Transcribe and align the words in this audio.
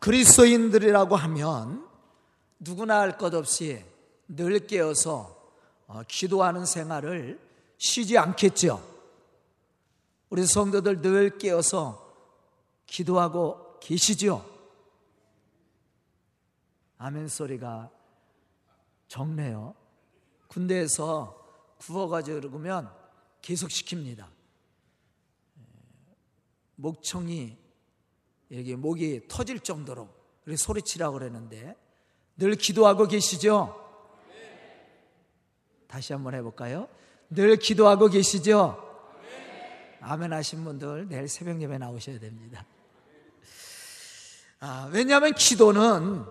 그리스도인들이라고 0.00 1.16
하면 1.16 1.88
누구나 2.60 3.00
할 3.00 3.16
것 3.18 3.34
없이 3.34 3.84
늘 4.28 4.66
깨어서 4.66 5.36
어, 5.86 6.02
기도하는 6.06 6.66
생활을 6.66 7.40
쉬지 7.78 8.18
않겠죠. 8.18 8.82
우리 10.30 10.44
성도들 10.46 11.00
늘 11.00 11.38
깨어서 11.38 12.06
기도하고 12.86 13.78
계시죠. 13.80 14.44
아멘 16.98 17.28
소리가 17.28 17.90
적네요. 19.06 19.74
군대에서 20.48 21.34
구워가지고 21.78 22.40
그러면 22.40 22.92
계속 23.40 23.68
시킵니다. 23.68 24.26
목청이 26.76 27.56
여기 28.52 28.74
목이 28.76 29.28
터질 29.28 29.60
정도로 29.60 30.08
소리치라고 30.56 31.18
그러는데 31.18 31.76
늘 32.36 32.54
기도하고 32.54 33.06
계시죠? 33.06 33.84
다시 35.86 36.12
한번 36.12 36.34
해볼까요? 36.34 36.88
늘 37.30 37.56
기도하고 37.56 38.08
계시죠? 38.08 38.84
아멘 40.00 40.32
하신 40.32 40.64
분들 40.64 41.08
내일 41.08 41.28
새벽 41.28 41.60
예배 41.60 41.78
나오셔야 41.78 42.18
됩니다. 42.18 42.64
아, 44.60 44.88
왜냐하면 44.92 45.34
기도는 45.34 46.24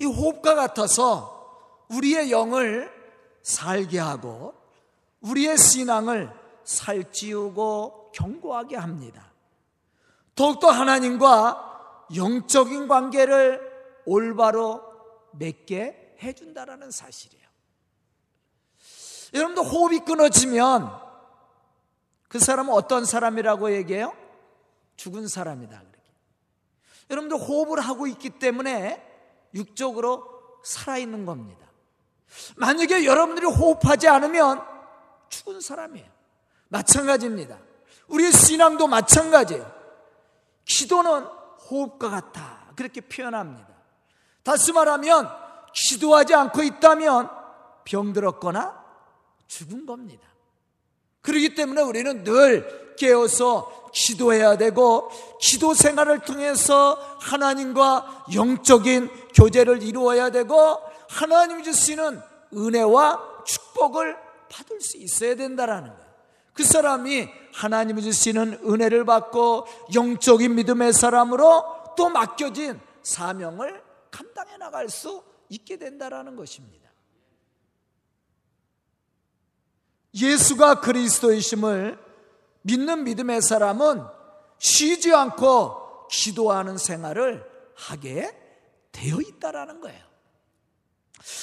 이 0.00 0.04
호흡과 0.04 0.54
같아서 0.54 1.84
우리의 1.88 2.30
영을 2.30 2.90
살게 3.42 3.98
하고 3.98 4.54
우리의 5.20 5.58
신앙을 5.58 6.32
살찌우고 6.64 8.12
견고하게 8.14 8.76
합니다. 8.76 9.33
더욱더 10.34 10.70
하나님과 10.70 12.06
영적인 12.16 12.88
관계를 12.88 13.60
올바로 14.04 14.82
맺게 15.32 16.16
해준다라는 16.22 16.90
사실이에요. 16.90 17.44
여러분도 19.32 19.62
호흡이 19.62 20.00
끊어지면 20.00 21.02
그 22.28 22.38
사람은 22.38 22.72
어떤 22.72 23.04
사람이라고 23.04 23.74
얘기해요? 23.74 24.14
죽은 24.96 25.28
사람이다. 25.28 25.82
여러분도 27.10 27.36
호흡을 27.36 27.80
하고 27.80 28.06
있기 28.06 28.30
때문에 28.30 29.02
육적으로 29.54 30.58
살아있는 30.64 31.26
겁니다. 31.26 31.66
만약에 32.56 33.04
여러분들이 33.04 33.46
호흡하지 33.46 34.08
않으면 34.08 34.62
죽은 35.28 35.60
사람이에요. 35.60 36.08
마찬가지입니다. 36.68 37.58
우리의 38.08 38.32
신앙도 38.32 38.86
마찬가지예요. 38.86 39.83
기도는 40.64 41.24
호흡과 41.70 42.10
같다. 42.10 42.72
그렇게 42.76 43.00
표현합니다. 43.00 43.68
다시 44.42 44.72
말하면 44.72 45.30
기도하지 45.74 46.34
않고 46.34 46.62
있다면 46.62 47.30
병들었거나 47.84 48.84
죽은 49.46 49.86
겁니다. 49.86 50.26
그렇기 51.22 51.54
때문에 51.54 51.82
우리는 51.82 52.22
늘 52.24 52.94
깨어서 52.96 53.90
기도해야 53.92 54.56
되고 54.56 55.10
기도 55.40 55.74
생활을 55.74 56.20
통해서 56.20 56.94
하나님과 57.20 58.26
영적인 58.34 59.08
교제를 59.34 59.82
이루어야 59.82 60.30
되고 60.30 60.78
하나님 61.08 61.62
주시는 61.62 62.20
은혜와 62.52 63.44
축복을 63.44 64.16
받을 64.50 64.80
수 64.80 64.96
있어야 64.96 65.34
된다라는 65.34 65.88
거예요. 65.88 66.04
그 66.52 66.64
사람이 66.64 67.28
하나님이 67.54 68.02
주시는 68.02 68.60
은혜를 68.64 69.04
받고 69.04 69.66
영적인 69.94 70.56
믿음의 70.56 70.92
사람으로 70.92 71.94
또 71.96 72.08
맡겨진 72.08 72.80
사명을 73.04 73.80
감당해 74.10 74.56
나갈 74.56 74.88
수 74.88 75.22
있게 75.48 75.78
된다라는 75.78 76.34
것입니다. 76.34 76.90
예수가 80.14 80.80
그리스도이심을 80.80 81.98
믿는 82.62 83.04
믿음의 83.04 83.40
사람은 83.42 84.04
쉬지 84.58 85.14
않고 85.14 86.08
기도하는 86.08 86.76
생활을 86.76 87.48
하게 87.76 88.36
되어 88.90 89.20
있다라는 89.20 89.80
거예요. 89.80 90.02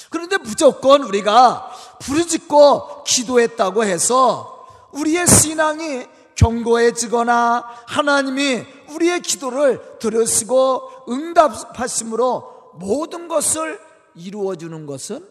그런데 0.09 0.37
무조건 0.37 1.03
우리가 1.03 1.71
부르짖고 2.01 3.03
기도했다고 3.05 3.85
해서 3.85 4.60
우리의 4.93 5.27
신앙이 5.27 6.07
견고해지거나 6.35 7.83
하나님이 7.87 8.65
우리의 8.89 9.21
기도를 9.21 9.99
들으시고 9.99 11.05
응답하심으로 11.09 12.71
모든 12.75 13.27
것을 13.27 13.79
이루어주는 14.15 14.85
것은 14.85 15.27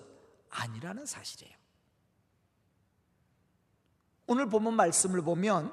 아니라는 0.50 1.06
사실이에요. 1.06 1.54
오늘 4.26 4.48
보면 4.48 4.74
말씀을 4.74 5.22
보면 5.22 5.72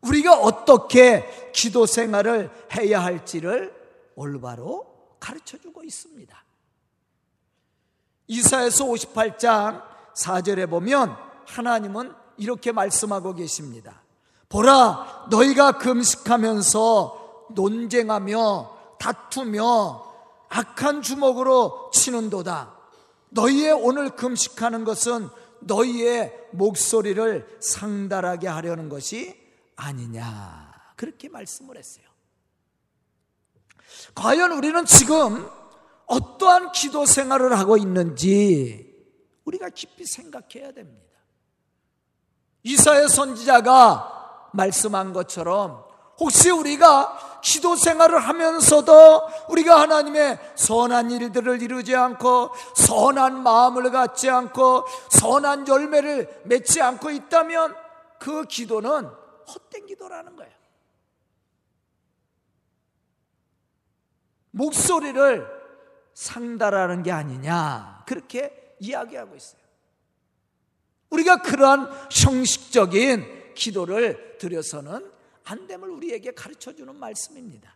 우리가 0.00 0.38
어떻게 0.38 1.50
기도 1.52 1.86
생활을 1.86 2.50
해야 2.76 3.02
할지를 3.02 3.74
올바로 4.14 5.14
가르쳐 5.20 5.58
주고 5.58 5.84
있습니다. 5.84 6.44
이사에서 8.28 8.84
58장 8.84 9.82
4절에 10.14 10.68
보면 10.68 11.16
하나님은 11.46 12.14
이렇게 12.38 12.72
말씀하고 12.72 13.34
계십니다. 13.34 14.02
보라, 14.48 15.26
너희가 15.30 15.78
금식하면서 15.78 17.48
논쟁하며 17.54 18.96
다투며 18.98 20.08
악한 20.48 21.02
주먹으로 21.02 21.90
치는도다. 21.92 22.74
너희의 23.30 23.72
오늘 23.72 24.10
금식하는 24.10 24.84
것은 24.84 25.28
너희의 25.60 26.32
목소리를 26.52 27.58
상달하게 27.60 28.48
하려는 28.48 28.88
것이 28.88 29.36
아니냐. 29.76 30.72
그렇게 30.96 31.28
말씀을 31.28 31.76
했어요. 31.76 32.06
과연 34.14 34.52
우리는 34.52 34.84
지금 34.86 35.48
어떠한 36.06 36.72
기도 36.72 37.04
생활을 37.04 37.58
하고 37.58 37.76
있는지 37.76 38.88
우리가 39.44 39.68
깊이 39.70 40.04
생각해야 40.06 40.72
됩니다. 40.72 41.17
이사의 42.68 43.08
선지자가 43.08 44.50
말씀한 44.52 45.14
것처럼 45.14 45.84
혹시 46.20 46.50
우리가 46.50 47.40
기도 47.42 47.76
생활을 47.76 48.18
하면서도 48.18 49.22
우리가 49.48 49.80
하나님의 49.80 50.38
선한 50.54 51.10
일들을 51.10 51.62
이루지 51.62 51.96
않고 51.96 52.50
선한 52.74 53.42
마음을 53.42 53.90
갖지 53.90 54.28
않고 54.28 54.84
선한 55.10 55.66
열매를 55.66 56.42
맺지 56.44 56.82
않고 56.82 57.10
있다면 57.10 57.74
그 58.18 58.44
기도는 58.44 59.06
헛된 59.46 59.86
기도라는 59.86 60.36
거예요. 60.36 60.52
목소리를 64.50 65.46
상달하는 66.12 67.02
게 67.02 67.12
아니냐. 67.12 68.02
그렇게 68.06 68.76
이야기하고 68.80 69.36
있어요. 69.36 69.67
우리가 71.10 71.42
그러한 71.42 71.90
형식적인 72.10 73.54
기도를 73.54 74.38
드려서는 74.38 75.10
안 75.44 75.66
됨을 75.66 75.88
우리에게 75.88 76.32
가르쳐 76.32 76.74
주는 76.74 76.94
말씀입니다. 76.94 77.74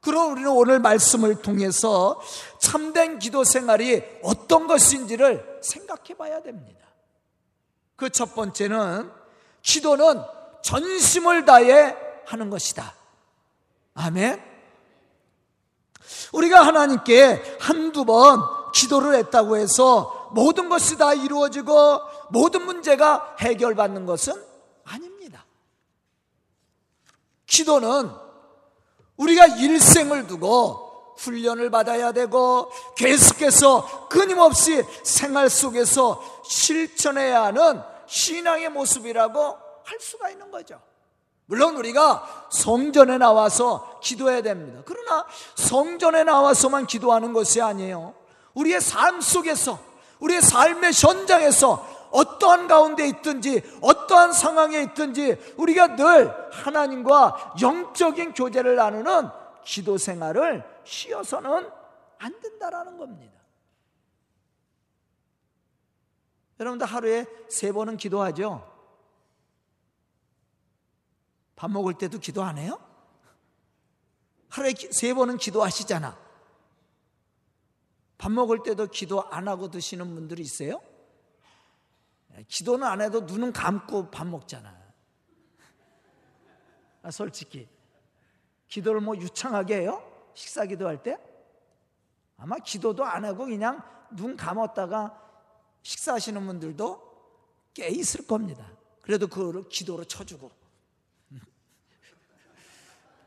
그럼 0.00 0.32
우리는 0.32 0.50
오늘 0.50 0.78
말씀을 0.78 1.42
통해서 1.42 2.20
참된 2.60 3.18
기도 3.18 3.42
생활이 3.42 4.02
어떤 4.22 4.66
것인지를 4.66 5.60
생각해 5.62 6.14
봐야 6.16 6.42
됩니다. 6.42 6.86
그 7.96 8.10
첫 8.10 8.34
번째는 8.34 9.10
기도는 9.62 10.22
전심을 10.62 11.44
다해 11.44 11.96
하는 12.26 12.50
것이다. 12.50 12.94
아멘. 13.94 14.40
우리가 16.32 16.64
하나님께 16.64 17.56
한두 17.58 18.04
번 18.04 18.40
기도를 18.72 19.14
했다고 19.14 19.56
해서 19.56 20.15
모든 20.32 20.68
것이 20.68 20.96
다 20.96 21.14
이루어지고 21.14 22.00
모든 22.30 22.64
문제가 22.64 23.36
해결받는 23.40 24.06
것은 24.06 24.34
아닙니다. 24.84 25.44
기도는 27.46 28.10
우리가 29.16 29.46
일생을 29.46 30.26
두고 30.26 31.14
훈련을 31.18 31.70
받아야 31.70 32.12
되고 32.12 32.70
계속해서 32.96 34.08
끊임없이 34.08 34.84
생활 35.02 35.48
속에서 35.48 36.22
실천해야 36.44 37.44
하는 37.44 37.82
신앙의 38.06 38.68
모습이라고 38.70 39.40
할 39.84 40.00
수가 40.00 40.30
있는 40.30 40.50
거죠. 40.50 40.80
물론 41.46 41.76
우리가 41.76 42.48
성전에 42.50 43.18
나와서 43.18 44.00
기도해야 44.02 44.42
됩니다. 44.42 44.82
그러나 44.84 45.24
성전에 45.54 46.24
나와서만 46.24 46.86
기도하는 46.86 47.32
것이 47.32 47.62
아니에요. 47.62 48.14
우리의 48.54 48.80
삶 48.80 49.20
속에서, 49.20 49.78
우리의 50.20 50.40
삶의 50.42 50.92
현장에서 50.92 51.96
어떠한 52.10 52.68
가운데 52.68 53.06
있든지, 53.08 53.62
어떠한 53.82 54.32
상황에 54.32 54.82
있든지, 54.82 55.54
우리가 55.56 55.96
늘 55.96 56.52
하나님과 56.52 57.56
영적인 57.60 58.32
교제를 58.32 58.76
나누는 58.76 59.28
기도 59.64 59.98
생활을 59.98 60.64
쉬어서는 60.84 61.70
안 62.18 62.40
된다라는 62.40 62.96
겁니다. 62.96 63.36
여러분들 66.58 66.86
하루에 66.86 67.26
세 67.48 67.70
번은 67.72 67.98
기도하죠? 67.98 68.66
밥 71.54 71.70
먹을 71.70 71.94
때도 71.94 72.18
기도 72.18 72.42
안 72.42 72.56
해요? 72.56 72.78
하루에 74.48 74.72
세 74.90 75.12
번은 75.12 75.36
기도하시잖아. 75.36 76.25
밥 78.18 78.32
먹을 78.32 78.62
때도 78.62 78.86
기도 78.88 79.22
안 79.30 79.48
하고 79.48 79.70
드시는 79.70 80.14
분들이 80.14 80.42
있어요? 80.42 80.80
기도는 82.48 82.86
안 82.86 83.00
해도 83.00 83.20
눈은 83.20 83.52
감고 83.52 84.10
밥 84.10 84.26
먹잖아. 84.26 84.76
아, 87.02 87.10
솔직히. 87.10 87.68
기도를 88.68 89.00
뭐 89.00 89.16
유창하게 89.16 89.80
해요? 89.80 90.02
식사 90.34 90.66
기도할 90.66 91.02
때? 91.02 91.18
아마 92.36 92.56
기도도 92.56 93.04
안 93.04 93.24
하고 93.24 93.46
그냥 93.46 93.82
눈 94.10 94.36
감았다가 94.36 95.22
식사하시는 95.82 96.44
분들도 96.46 97.06
꽤 97.74 97.88
있을 97.88 98.26
겁니다. 98.26 98.66
그래도 99.02 99.28
그거를 99.28 99.68
기도로 99.68 100.04
쳐주고. 100.04 100.50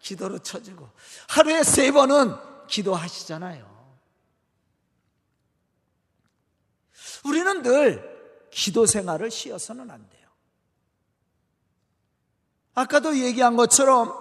기도로 0.02 0.40
쳐주고. 0.40 0.90
하루에 1.30 1.64
세 1.64 1.92
번은 1.92 2.36
기도하시잖아요. 2.68 3.79
우리는 7.25 7.62
늘 7.62 8.48
기도 8.51 8.86
생활을 8.86 9.31
쉬어서는 9.31 9.89
안 9.89 10.10
돼요. 10.10 10.27
아까도 12.74 13.18
얘기한 13.18 13.56
것처럼 13.56 14.13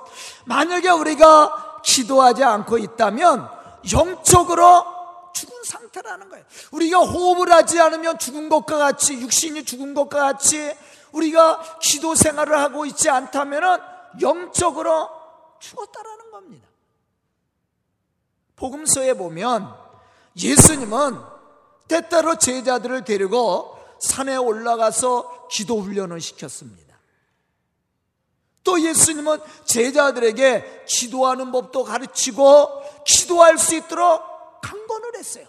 만약에 0.46 0.88
우리가 0.90 1.80
기도하지 1.84 2.44
않고 2.44 2.78
있다면 2.78 3.48
영적으로 3.92 4.84
죽은 5.32 5.62
상태라는 5.64 6.28
거예요. 6.28 6.44
우리가 6.72 6.98
호흡을 7.00 7.52
하지 7.52 7.80
않으면 7.80 8.18
죽은 8.18 8.48
것과 8.48 8.78
같이 8.78 9.14
육신이 9.14 9.64
죽은 9.64 9.94
것과 9.94 10.18
같이 10.18 10.74
우리가 11.12 11.78
기도 11.80 12.14
생활을 12.14 12.58
하고 12.58 12.84
있지 12.86 13.08
않다면 13.08 13.80
영적으로 14.20 15.08
죽었다라는 15.60 16.30
겁니다. 16.30 16.68
복음서에 18.56 19.14
보면 19.14 19.72
예수님은 20.36 21.38
때때로 21.88 22.37
제자들을 22.37 23.05
데리고 23.05 23.76
산에 23.99 24.37
올라가서 24.37 25.49
기도 25.49 25.81
훈련을 25.81 26.20
시켰습니다. 26.20 26.88
또 28.62 28.81
예수님은 28.81 29.40
제자들에게 29.64 30.85
기도하는 30.87 31.50
법도 31.50 31.85
가르치고 31.85 33.05
기도할 33.06 33.56
수 33.56 33.75
있도록 33.75 34.23
강권을 34.61 35.17
했어요. 35.17 35.46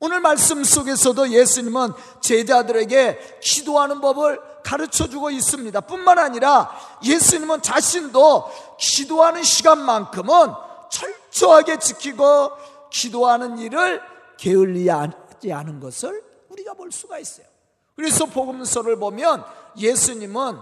오늘 0.00 0.18
말씀 0.18 0.64
속에서도 0.64 1.30
예수님은 1.30 1.92
제자들에게 2.20 3.38
기도하는 3.40 4.00
법을 4.00 4.40
가르쳐 4.64 5.08
주고 5.08 5.30
있습니다. 5.30 5.80
뿐만 5.82 6.18
아니라 6.18 6.76
예수님은 7.04 7.62
자신도 7.62 8.50
기도하는 8.80 9.44
시간만큼은 9.44 10.54
철저하게 10.90 11.78
지키고 11.78 12.50
기도하는 12.92 13.58
일을 13.58 14.02
게을리하지 14.36 15.52
않은 15.52 15.80
것을 15.80 16.22
우리가 16.48 16.74
볼 16.74 16.92
수가 16.92 17.18
있어요. 17.18 17.46
그래서 17.96 18.26
복음서를 18.26 18.96
보면 18.98 19.44
예수님은 19.76 20.58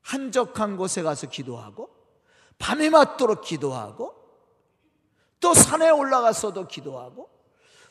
한적한 0.00 0.76
곳에 0.76 1.02
가서 1.02 1.28
기도하고 1.28 1.90
밤에 2.58 2.90
맞도록 2.90 3.42
기도하고 3.42 4.14
또 5.40 5.54
산에 5.54 5.90
올라가서도 5.90 6.68
기도하고 6.68 7.28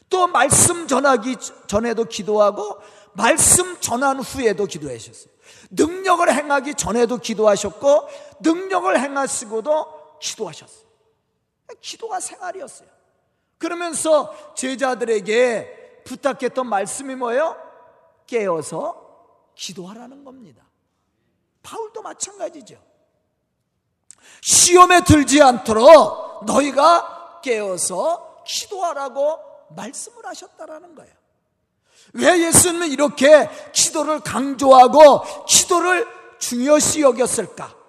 또 0.10 0.28
말씀 0.28 0.88
전하기 0.88 1.38
전에도 1.68 2.06
기도하고 2.06 2.80
말씀 3.14 3.80
전한 3.80 4.20
후에도 4.20 4.66
기도하셨어요. 4.66 5.32
능력을 5.72 6.34
행하기 6.34 6.76
전에도 6.76 7.18
기도하셨고 7.18 8.08
능력을 8.42 9.00
행하시고도 9.00 10.20
기도하셨어요. 10.20 10.91
기도가 11.80 12.20
생활이었어요. 12.20 12.88
그러면서 13.58 14.54
제자들에게 14.56 16.02
부탁했던 16.06 16.68
말씀이 16.68 17.16
뭐예요? 17.16 17.56
깨어서 18.28 19.02
기도하라는 19.56 20.24
겁니다. 20.24 20.64
바울도 21.62 22.02
마찬가지죠. 22.02 22.76
시험에 24.42 25.02
들지 25.02 25.42
않도록 25.42 26.46
너희가 26.46 27.42
깨어서 27.44 28.44
기도하라고 28.46 29.40
말씀을 29.76 30.26
하셨다라는 30.26 30.96
거예요. 30.96 31.14
왜 32.14 32.48
예수님은 32.48 32.90
이렇게 32.90 33.50
기도를 33.72 34.22
강조하고 34.22 35.46
기도를 35.46 36.08
중요시 36.40 37.02
여겼을까? 37.02 37.81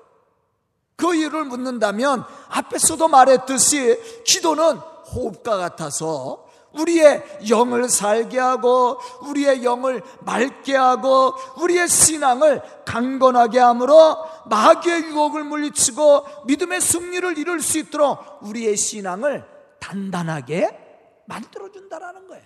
그 1.02 1.16
이유를 1.16 1.46
묻는다면 1.46 2.24
앞에서도 2.48 3.08
말했듯이 3.08 4.22
기도는 4.24 4.76
호흡과 4.76 5.56
같아서 5.56 6.46
우리의 6.74 7.40
영을 7.50 7.88
살게 7.88 8.38
하고 8.38 9.00
우리의 9.22 9.64
영을 9.64 10.00
맑게 10.20 10.76
하고 10.76 11.34
우리의 11.60 11.88
신앙을 11.88 12.62
강건하게 12.86 13.58
함으로 13.58 14.16
마귀의 14.48 15.06
유혹을 15.06 15.42
물리치고 15.42 16.44
믿음의 16.46 16.80
승리를 16.80 17.36
이룰 17.36 17.60
수 17.60 17.78
있도록 17.78 18.38
우리의 18.42 18.76
신앙을 18.76 19.44
단단하게 19.80 21.24
만들어 21.26 21.68
준다라는 21.72 22.28
거예요. 22.28 22.44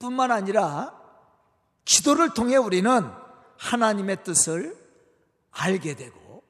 뿐만 0.00 0.32
아니라 0.32 1.00
기도를 1.84 2.34
통해 2.34 2.56
우리는 2.56 3.25
하나님의 3.56 4.22
뜻을 4.24 4.76
알게 5.50 5.94
되고 5.94 6.42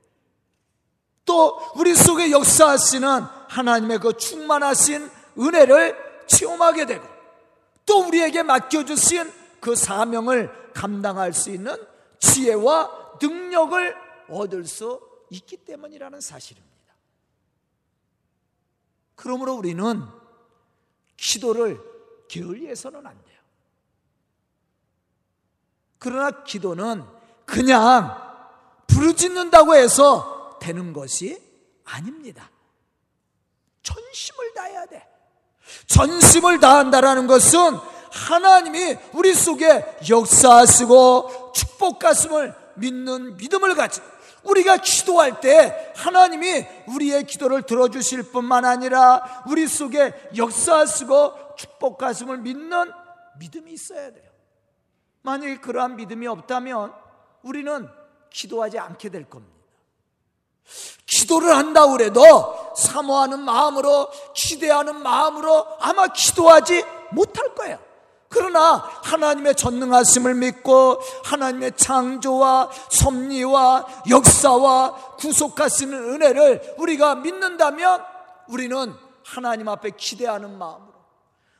또 1.24 1.60
우리 1.76 1.94
속에 1.94 2.30
역사하시는 2.30 3.08
하나님의 3.48 3.98
그 3.98 4.16
충만하신 4.16 5.10
은혜를 5.38 6.24
체험하게 6.26 6.86
되고 6.86 7.06
또 7.84 8.06
우리에게 8.06 8.42
맡겨주신 8.42 9.32
그 9.60 9.74
사명을 9.74 10.72
감당할 10.72 11.32
수 11.32 11.50
있는 11.50 11.76
지혜와 12.18 13.18
능력을 13.20 13.96
얻을 14.28 14.64
수 14.64 15.00
있기 15.30 15.56
때문이라는 15.58 16.20
사실입니다. 16.20 16.66
그러므로 19.14 19.54
우리는 19.54 20.04
기도를 21.16 21.80
게을리해서는 22.28 23.06
안 23.06 23.16
돼요. 23.24 23.25
그러나 25.98 26.42
기도는 26.44 27.04
그냥 27.44 28.16
부르짖는다고 28.86 29.74
해서 29.74 30.58
되는 30.60 30.92
것이 30.92 31.40
아닙니다. 31.84 32.50
전심을 33.82 34.54
다해야 34.54 34.86
돼. 34.86 35.06
전심을 35.86 36.60
다한다라는 36.60 37.26
것은 37.26 37.78
하나님이 38.10 38.96
우리 39.12 39.34
속에 39.34 39.98
역사하시고 40.08 41.52
축복하심을 41.54 42.54
믿는 42.76 43.36
믿음을 43.36 43.74
가지고 43.74 44.06
우리가 44.44 44.78
기도할 44.78 45.40
때 45.40 45.92
하나님이 45.96 46.66
우리의 46.86 47.24
기도를 47.24 47.62
들어주실 47.62 48.30
뿐만 48.30 48.64
아니라 48.64 49.44
우리 49.48 49.66
속에 49.66 50.30
역사하시고 50.36 51.56
축복하심을 51.56 52.38
믿는 52.38 52.92
믿음이 53.38 53.72
있어야 53.72 54.12
돼요. 54.12 54.25
만약에 55.26 55.56
그러한 55.58 55.96
믿음이 55.96 56.28
없다면 56.28 56.94
우리는 57.42 57.88
기도하지 58.30 58.78
않게 58.78 59.08
될 59.08 59.28
겁니다. 59.28 59.56
기도를 61.04 61.54
한다 61.54 61.88
그래도 61.88 62.72
사모하는 62.76 63.40
마음으로 63.40 64.08
기대하는 64.34 65.02
마음으로 65.02 65.66
아마 65.80 66.06
기도하지 66.06 66.84
못할 67.10 67.54
거예요. 67.56 67.78
그러나 68.28 68.88
하나님의 69.02 69.56
전능하심을 69.56 70.34
믿고 70.34 71.00
하나님의 71.24 71.72
창조와 71.76 72.70
섭리와 72.90 73.86
역사와 74.08 75.16
구속하시는 75.16 75.92
은혜를 75.92 76.76
우리가 76.78 77.16
믿는다면 77.16 78.04
우리는 78.48 78.94
하나님 79.24 79.68
앞에 79.68 79.90
기대하는 79.96 80.56
마음으로 80.56 80.94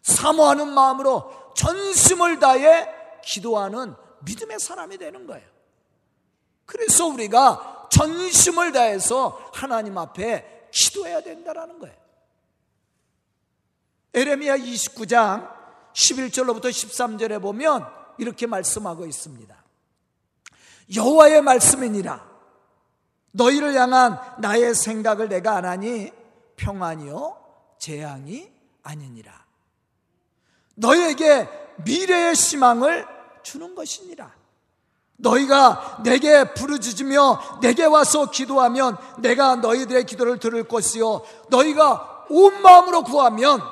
사모하는 0.03 0.69
마음으로 0.73 1.53
전심을 1.57 2.39
다해 2.39 2.96
기도하는 3.27 3.95
믿음의 4.25 4.59
사람이 4.61 4.99
되는 4.99 5.27
거예요. 5.27 5.47
그래서 6.65 7.07
우리가 7.07 7.89
전심을 7.91 8.73
다해서 8.73 9.51
하나님 9.53 9.99
앞에 9.99 10.69
기도해야 10.73 11.21
된다라는 11.23 11.79
거예요. 11.79 11.97
에레미야 14.15 14.57
29장 14.57 15.55
11절로부터 15.93 16.65
13절에 16.65 17.41
보면 17.41 17.87
이렇게 18.19 18.47
말씀하고 18.47 19.07
있습니다. 19.07 19.55
여호와의 20.95 21.43
말씀이니라. 21.43 22.37
너희를 23.33 23.75
향한 23.75 24.19
나의 24.39 24.75
생각을 24.75 25.29
내가 25.29 25.57
안 25.57 25.65
하니 25.65 26.11
평안이요 26.57 27.37
재앙이 27.79 28.51
아니니라. 28.83 29.45
너희에게 30.77 31.49
미래의 31.85 32.35
희망을 32.35 33.16
주는 33.47 33.77
것이니라. 33.77 34.35
너희가 35.19 36.03
내게 36.03 36.53
부르짖으며 36.53 37.61
내게 37.63 37.85
와서 37.85 38.31
기도하면 38.31 38.99
내가 39.21 39.57
너희들의 39.57 40.05
기도를 40.05 40.39
들을 40.39 40.67
것이요 40.67 41.25
너희가 41.49 42.27
온 42.29 42.61
마음으로 42.61 43.05
구하면 43.05 43.63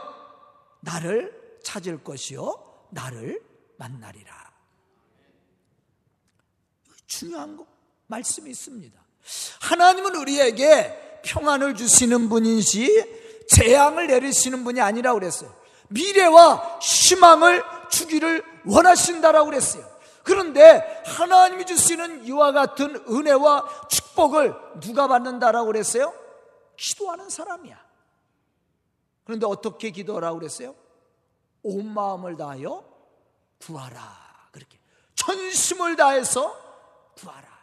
나를 0.81 1.59
찾을 1.64 2.04
것이요 2.04 2.87
나를 2.90 3.43
만나리라. 3.76 4.33
중요한 7.07 7.57
거 7.57 7.66
말씀이 8.07 8.50
있습니다. 8.50 8.99
하나님은 9.61 10.14
우리에게 10.14 11.21
평안을 11.25 11.75
주시는 11.75 12.28
분이지 12.28 13.47
재앙을 13.49 14.07
내리시는 14.07 14.62
분이 14.62 14.81
아니라 14.81 15.14
그랬어요. 15.14 15.52
미래와 15.88 16.78
희망을 16.81 17.62
주기를 17.90 18.53
원하신다라고 18.66 19.47
그랬어요. 19.47 19.94
그런데 20.23 21.02
하나님이 21.06 21.66
주시는 21.66 22.25
이와 22.25 22.52
같은 22.52 23.04
은혜와 23.09 23.88
축복을 23.88 24.54
누가 24.80 25.06
받는다라고 25.06 25.66
그랬어요? 25.66 26.14
기도하는 26.76 27.28
사람이야. 27.28 27.78
그런데 29.25 29.47
어떻게 29.47 29.90
기도하라고 29.90 30.38
그랬어요? 30.38 30.75
온 31.62 31.92
마음을 31.92 32.37
다하여 32.37 32.85
구하라. 33.61 34.49
그렇게. 34.50 34.78
전심을 35.14 35.97
다해서 35.97 36.54
구하라. 37.18 37.54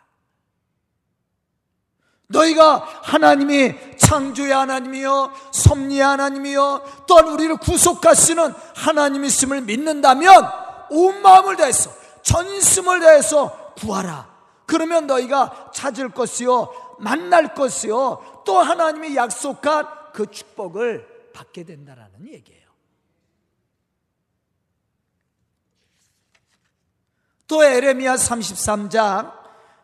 너희가 2.27 2.77
하나님이 3.03 3.97
창조의 3.97 4.51
하나님이요, 4.51 5.33
섭리의 5.51 6.01
하나님이요, 6.01 7.05
또한 7.07 7.27
우리를 7.27 7.57
구속하시는 7.57 8.53
하나님이심을 8.75 9.61
믿는다면 9.61 10.70
온 10.91 11.21
마음을 11.21 11.55
다해서 11.55 11.91
전심을 12.21 12.99
다해서 12.99 13.73
구하라. 13.75 14.29
그러면 14.65 15.07
너희가 15.07 15.71
찾을 15.73 16.11
것이요, 16.11 16.97
만날 16.99 17.53
것이요, 17.55 18.43
또 18.45 18.59
하나님이 18.59 19.15
약속한 19.15 19.87
그 20.13 20.29
축복을 20.29 21.31
받게 21.33 21.63
된다라는 21.63 22.27
얘기예요. 22.27 22.61
또 27.47 27.63
에레미야 27.63 28.15
33장 28.15 29.33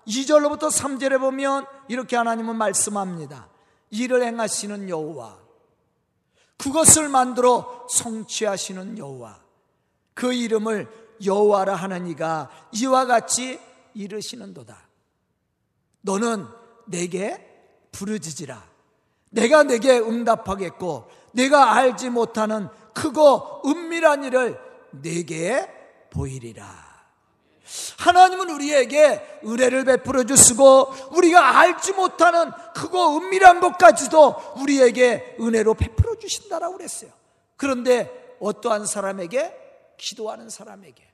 2절로부터 0.07 0.71
3절에 0.71 1.19
보면 1.19 1.65
이렇게 1.89 2.15
하나님은 2.15 2.55
말씀합니다. 2.55 3.49
일을 3.89 4.23
행하시는 4.23 4.89
여호와 4.89 5.37
그것을 6.57 7.09
만들어 7.09 7.85
성취하시는 7.89 8.97
여호와 8.97 9.46
그 10.17 10.33
이름을 10.33 10.87
여호와라 11.23 11.75
하나니가 11.75 12.49
이와 12.71 13.05
같이 13.05 13.59
이르시는도다. 13.93 14.75
너는 16.01 16.47
내게 16.87 17.39
부르짖으라. 17.91 18.67
내가 19.29 19.61
내게 19.61 19.99
응답하겠고 19.99 21.07
내가 21.33 21.75
알지 21.75 22.09
못하는 22.09 22.67
크고 22.95 23.61
은밀한 23.67 24.23
일을 24.23 24.59
내게 24.89 25.69
보이리라. 26.09 26.65
하나님은 27.99 28.49
우리에게 28.49 29.41
의뢰를 29.43 29.83
베풀어 29.83 30.23
주시고 30.23 30.93
우리가 31.11 31.59
알지 31.59 31.93
못하는 31.93 32.49
크고 32.73 33.17
은밀한 33.17 33.59
것까지도 33.59 34.35
우리에게 34.61 35.35
은혜로 35.39 35.75
베풀어 35.75 36.15
주신다라고 36.15 36.77
그랬어요. 36.77 37.11
그런데 37.55 38.35
어떠한 38.39 38.87
사람에게 38.87 39.66
기도하는 39.97 40.49
사람에게 40.49 41.07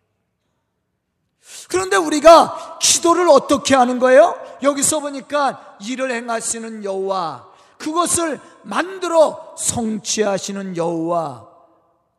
그런데 1.67 1.97
우리가 1.97 2.79
기도를 2.81 3.27
어떻게 3.27 3.75
하는 3.75 3.99
거예요? 3.99 4.35
여기서 4.63 5.01
보니까 5.01 5.77
일을 5.81 6.11
행하시는 6.11 6.83
여호와 6.83 7.51
그것을 7.77 8.39
만들어 8.63 9.55
성취하시는 9.57 10.77
여호와 10.77 11.49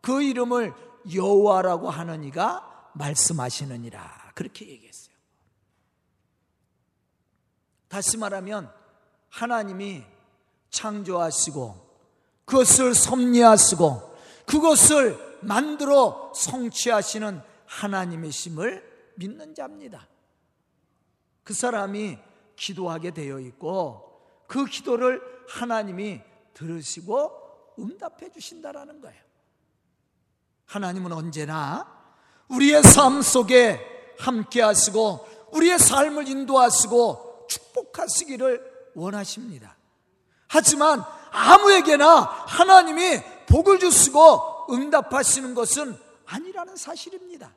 그 0.02 0.22
이름을 0.22 0.74
여호와라고 1.14 1.88
하는 1.88 2.24
이가 2.24 2.90
말씀하시느니라. 2.92 4.32
그렇게 4.34 4.68
얘기했어요. 4.68 5.14
다시 7.88 8.16
말하면 8.18 8.70
하나님이 9.30 10.02
창조하시고 10.70 11.84
그것을 12.44 12.94
섭리하시고 12.94 14.16
그것을 14.46 15.33
만들어 15.44 16.32
성취하시는 16.34 17.40
하나님의심을 17.66 19.12
믿는 19.16 19.54
자입니다. 19.54 20.06
그 21.42 21.54
사람이 21.54 22.18
기도하게 22.56 23.12
되어 23.12 23.38
있고 23.40 24.44
그 24.46 24.64
기도를 24.64 25.20
하나님이 25.48 26.20
들으시고 26.54 27.74
응답해 27.78 28.30
주신다라는 28.32 29.00
거예요. 29.00 29.20
하나님은 30.66 31.12
언제나 31.12 31.86
우리의 32.48 32.82
삶 32.82 33.22
속에 33.22 33.80
함께 34.18 34.62
하시고 34.62 35.26
우리의 35.52 35.78
삶을 35.78 36.28
인도하시고 36.28 37.46
축복하시기를 37.48 38.92
원하십니다. 38.94 39.76
하지만 40.48 41.02
아무에게나 41.30 42.20
하나님이 42.20 43.22
복을 43.48 43.78
주시고 43.78 44.53
응답하시는 44.70 45.54
것은 45.54 45.98
아니라는 46.26 46.76
사실입니다. 46.76 47.52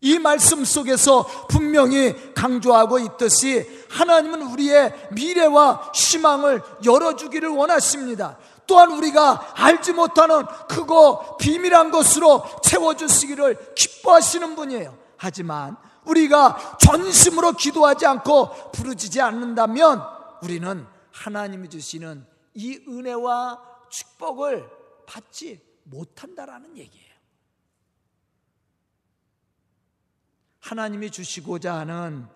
이 0.00 0.18
말씀 0.18 0.64
속에서 0.64 1.24
분명히 1.48 2.34
강조하고 2.34 2.98
있듯이 2.98 3.66
하나님은 3.88 4.42
우리의 4.42 5.08
미래와 5.12 5.92
희망을 5.94 6.62
열어주기를 6.84 7.48
원하십니다. 7.48 8.36
또한 8.66 8.92
우리가 8.92 9.54
알지 9.54 9.94
못하는 9.94 10.44
크고 10.68 11.38
비밀한 11.38 11.90
것으로 11.90 12.44
채워주시기를 12.62 13.74
기뻐하시는 13.74 14.54
분이에요. 14.56 14.96
하지만 15.16 15.76
우리가 16.04 16.76
전심으로 16.80 17.52
기도하지 17.52 18.04
않고 18.04 18.72
부르짖지 18.72 19.22
않는다면 19.22 20.02
우리는 20.42 20.86
하나님이 21.12 21.70
주시는 21.70 22.26
이 22.54 22.78
은혜와 22.86 23.58
축복을 23.88 24.68
받지 25.06 25.63
못한다라는 25.84 26.76
얘기예요. 26.76 27.14
하나님이 30.60 31.10
주시고자 31.10 31.74
하는 31.74 32.26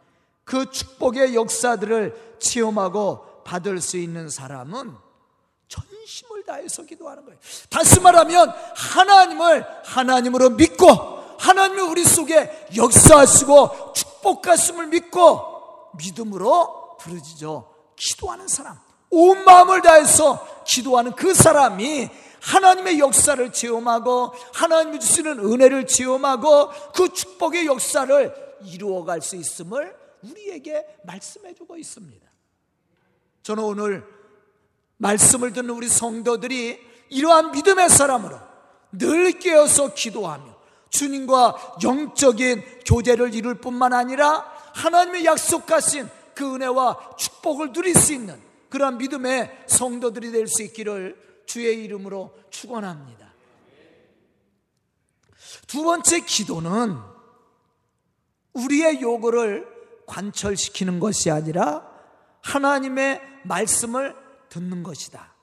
그 0.45 0.71
축복의 0.71 1.35
역사들을 1.35 2.37
체험하고 2.39 3.43
받을 3.45 3.81
수 3.81 3.97
있는 3.97 4.29
사람은 4.29 4.95
전심을 5.69 6.45
다해서 6.45 6.83
기도하는 6.83 7.25
거예요. 7.25 7.39
다시 7.71 8.01
말하면 8.01 8.51
하나님을 8.75 9.67
하나님으로 9.85 10.51
믿고 10.51 10.87
하나님이 11.39 11.81
우리 11.83 12.05
속에 12.05 12.69
역사하시고 12.77 13.93
축복하심을 13.95 14.89
믿고 14.89 15.91
믿음으로 15.97 16.97
부르짖어 16.99 17.71
기도하는 17.97 18.49
사람 18.49 18.79
온 19.11 19.45
마음을 19.45 19.83
다해서 19.83 20.65
기도하는 20.65 21.13
그 21.13 21.35
사람이 21.35 22.11
하나님의 22.41 22.99
역사를 22.99 23.53
체험하고 23.53 24.33
하나님이 24.55 25.01
주시는 25.01 25.39
은혜를 25.41 25.87
체험하고 25.87 26.71
그 26.95 27.13
축복의 27.13 27.67
역사를 27.67 28.57
이루어갈 28.65 29.21
수 29.21 29.37
있음을 29.37 29.97
우리에게 30.23 30.85
말씀해 31.05 31.55
주고 31.55 31.77
있습니다. 31.77 32.27
저는 33.43 33.63
오늘 33.63 34.05
말씀을 34.99 35.53
듣는 35.53 35.71
우리 35.71 35.89
성도들이 35.89 36.79
이러한 37.11 37.53
믿음의 37.53 37.89
사람으로 37.89 38.39
늘 38.93 39.33
깨어서 39.33 39.95
기도하며 39.95 40.57
주님과 40.91 41.77
영적인 41.83 42.63
교제를 42.87 43.35
이룰 43.35 43.55
뿐만 43.55 43.93
아니라 43.93 44.51
하나님의 44.75 45.25
약속하신 45.25 46.09
그 46.35 46.55
은혜와 46.55 47.17
축복을 47.17 47.73
누릴 47.73 47.95
수 47.95 48.13
있는 48.13 48.41
그러한 48.71 48.99
믿음의 48.99 49.65
성도들이 49.67 50.31
될 50.31 50.47
수 50.47 50.63
있기를 50.63 51.28
주의 51.49 51.83
이름으로 51.83 52.39
축원합니다. 52.51 53.33
두 55.67 55.83
번째 55.83 56.21
기도는 56.21 56.99
우리의 58.53 59.01
요구를 59.01 59.67
관철시키는 60.07 61.01
것이 61.01 61.31
아니라 61.31 61.91
하나님의 62.43 63.21
말씀을 63.45 64.15
듣는 64.51 64.83
것이다. 64.83 65.35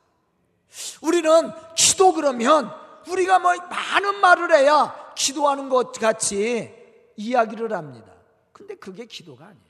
우리는 1.02 1.52
기도 1.76 2.14
그러면 2.14 2.72
우리가 3.10 3.40
뭐 3.40 3.56
많은 3.56 4.22
말을 4.22 4.56
해야 4.56 5.14
기도하는 5.16 5.70
것 5.70 5.92
같이 5.94 6.72
이야기를 7.18 7.74
합니다. 7.74 8.14
근데 8.52 8.76
그게 8.76 9.06
기도가 9.06 9.46
아니에요. 9.46 9.66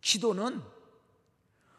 기도는 0.00 0.75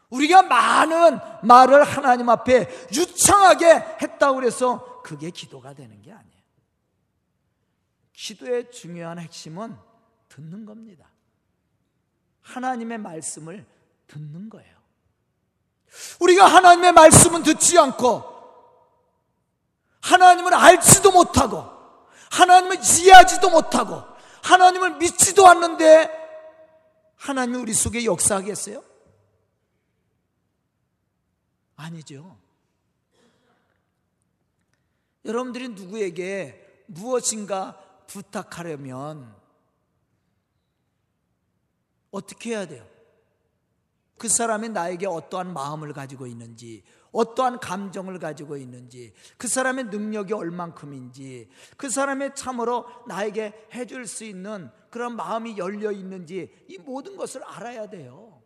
우리가 0.09 0.43
많은 0.43 1.19
말을 1.43 1.83
하나님 1.83 2.29
앞에 2.29 2.87
유창하게 2.93 3.97
했다고 4.01 4.35
그래서 4.35 5.01
그게 5.01 5.29
기도가 5.29 5.73
되는 5.73 6.01
게 6.01 6.11
아니에요. 6.11 6.37
기도의 8.13 8.71
중요한 8.71 9.19
핵심은 9.19 9.75
듣는 10.29 10.65
겁니다. 10.65 11.09
하나님의 12.41 12.97
말씀을 12.97 13.65
듣는 14.07 14.49
거예요. 14.49 14.77
우리가 16.19 16.45
하나님의 16.45 16.93
말씀은 16.93 17.43
듣지 17.43 17.77
않고 17.77 18.37
하나님을 20.01 20.53
알지도 20.53 21.11
못하고 21.11 21.65
하나님을 22.31 22.77
이해하지도 22.77 23.49
못하고 23.49 24.03
하나님을 24.43 24.97
믿지도 24.97 25.47
않는데 25.47 26.09
하나님이 27.17 27.57
우리 27.57 27.73
속에 27.73 28.05
역사하겠어요? 28.05 28.86
아니죠. 31.77 32.37
여러분들이 35.23 35.69
누구에게 35.69 36.83
무엇인가 36.87 37.77
부탁하려면 38.07 39.35
어떻게 42.11 42.51
해야 42.51 42.65
돼요? 42.65 42.87
그 44.17 44.27
사람이 44.27 44.69
나에게 44.69 45.05
어떠한 45.05 45.53
마음을 45.53 45.93
가지고 45.93 46.25
있는지, 46.25 46.83
어떠한 47.11 47.59
감정을 47.59 48.17
가지고 48.17 48.57
있는지, 48.57 49.13
그 49.37 49.47
사람의 49.47 49.85
능력이 49.85 50.33
얼만큼인지, 50.33 51.49
그 51.75 51.89
사람의 51.89 52.35
참으로 52.35 52.87
나에게 53.07 53.67
해줄 53.73 54.07
수 54.07 54.23
있는 54.23 54.71
그런 54.89 55.15
마음이 55.15 55.57
열려 55.57 55.91
있는지, 55.91 56.51
이 56.67 56.77
모든 56.79 57.15
것을 57.15 57.43
알아야 57.43 57.89
돼요. 57.89 58.41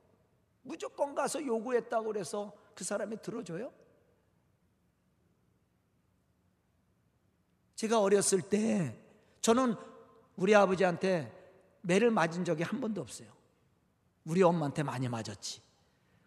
무조건 0.64 1.16
가서 1.16 1.46
요구했다고 1.46 2.06
그래서 2.06 2.54
그 2.76 2.84
사람이 2.84 3.22
들어줘요? 3.22 3.72
제가 7.76 8.00
어렸을 8.00 8.42
때 8.42 8.96
저는 9.42 9.76
우리 10.36 10.56
아버지한테 10.56 11.32
매를 11.82 12.12
맞은 12.12 12.46
적이 12.46 12.64
한 12.64 12.80
번도 12.80 13.02
없어요. 13.02 13.28
우리 14.26 14.44
엄마한테 14.44 14.84
많이 14.84 15.10
맞았지. 15.10 15.62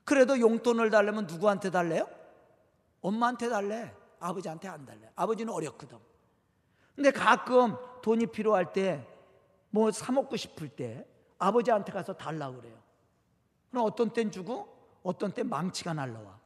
그래도 0.05 0.39
용돈을 0.39 0.91
달래면 0.91 1.27
누구한테 1.27 1.71
달래요? 1.71 2.09
엄마한테 3.01 3.49
달래. 3.49 3.95
아버지한테 4.19 4.69
안 4.69 4.85
달래. 4.85 5.11
아버지는 5.15 5.53
어렸거든. 5.53 5.99
근데 6.95 7.11
가끔 7.11 7.77
돈이 8.03 8.27
필요할 8.27 8.73
때, 8.73 9.07
뭐 9.71 9.91
사먹고 9.91 10.37
싶을 10.37 10.69
때, 10.69 11.07
아버지한테 11.39 11.93
가서 11.93 12.15
달라고 12.15 12.57
그래요. 12.57 12.81
그럼 13.71 13.85
어떤 13.85 14.13
땐 14.13 14.31
주고, 14.31 14.74
어떤 15.05 15.33
땐 15.33 15.49
망치가 15.49 15.93
날라와. 15.93 16.41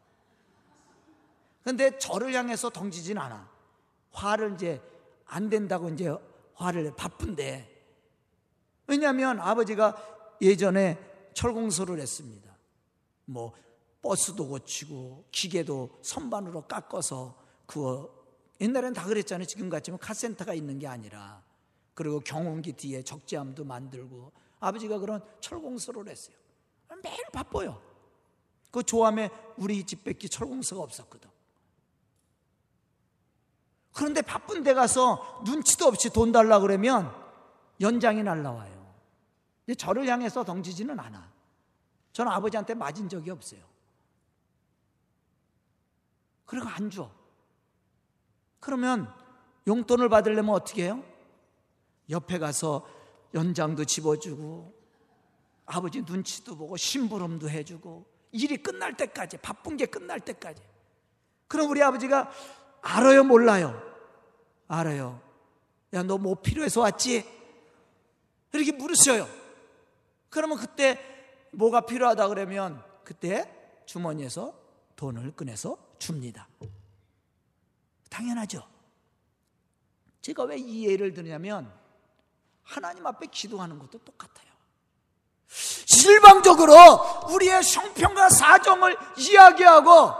근데 1.64 1.98
저를 1.98 2.34
향해서 2.34 2.68
덩지진 2.70 3.16
않아. 3.16 3.48
화를 4.10 4.54
이제 4.54 4.82
안 5.24 5.48
된다고 5.48 5.88
이제 5.88 6.14
화를 6.54 6.94
바쁜데. 6.96 7.76
왜냐하면 8.86 9.40
아버지가 9.40 10.36
예전에 10.42 10.98
철공소를 11.34 12.00
했습니다. 12.00 12.54
뭐 13.26 13.52
버스도 14.02 14.48
고치고 14.48 15.26
기계도 15.30 15.98
선반으로 16.02 16.62
깎아서 16.62 17.38
그 17.66 18.10
옛날엔 18.60 18.92
다 18.92 19.04
그랬잖아요. 19.04 19.46
지금 19.46 19.68
같지만 19.68 19.98
카센터가 19.98 20.54
있는 20.54 20.78
게 20.78 20.86
아니라 20.86 21.44
그리고 21.94 22.20
경운기 22.20 22.72
뒤에 22.72 23.02
적재함도 23.02 23.64
만들고 23.64 24.32
아버지가 24.58 24.98
그런 24.98 25.22
철공소를 25.40 26.08
했어요. 26.08 26.36
매일 27.02 27.22
바빠요. 27.32 27.87
그 28.70 28.82
조함에 28.82 29.30
우리 29.56 29.84
집밖에 29.84 30.28
철공소가 30.28 30.82
없었거든. 30.82 31.28
그런데 33.92 34.22
바쁜 34.22 34.62
데 34.62 34.74
가서 34.74 35.42
눈치도 35.44 35.86
없이 35.86 36.10
돈 36.10 36.30
달라 36.30 36.60
그러면 36.60 37.12
연장이 37.80 38.22
날라와요. 38.22 38.78
저를 39.76 40.06
향해서 40.06 40.44
덩지지는 40.44 40.98
않아. 40.98 41.30
저는 42.12 42.30
아버지한테 42.32 42.74
맞은 42.74 43.08
적이 43.08 43.30
없어요. 43.30 43.60
그리고 46.46 46.68
안 46.68 46.90
줘. 46.90 47.10
그러면 48.60 49.12
용돈을 49.66 50.08
받으려면 50.08 50.54
어떻게 50.54 50.84
해요? 50.84 51.04
옆에 52.08 52.38
가서 52.38 52.88
연장도 53.34 53.84
집어주고 53.84 54.74
아버지 55.66 56.00
눈치도 56.02 56.56
보고 56.56 56.76
심부름도 56.76 57.50
해주고 57.50 58.06
일이 58.32 58.56
끝날 58.58 58.96
때까지 58.96 59.38
바쁜 59.38 59.76
게 59.76 59.86
끝날 59.86 60.20
때까지 60.20 60.62
그럼 61.46 61.70
우리 61.70 61.82
아버지가 61.82 62.30
알아요 62.82 63.24
몰라요? 63.24 63.82
알아요. 64.68 65.20
야 65.94 66.02
너 66.02 66.18
뭐 66.18 66.34
필요해서 66.34 66.82
왔지? 66.82 67.24
이렇게 68.52 68.72
물으셔요. 68.72 69.26
그러면 70.28 70.58
그때 70.58 70.98
뭐가 71.52 71.82
필요하다 71.82 72.28
그러면 72.28 72.84
그때 73.04 73.50
주머니에서 73.86 74.54
돈을 74.96 75.32
꺼내서 75.32 75.78
줍니다. 75.98 76.46
당연하죠. 78.10 78.66
제가 80.20 80.44
왜 80.44 80.58
이 80.58 80.86
예를 80.86 81.14
드냐면 81.14 81.72
하나님 82.62 83.06
앞에 83.06 83.26
기도하는 83.28 83.78
것도 83.78 83.98
똑같아요. 83.98 84.47
일방적으로 86.08 86.74
우리의 87.30 87.62
형편과 87.62 88.28
사정을 88.30 88.96
이야기하고 89.16 90.14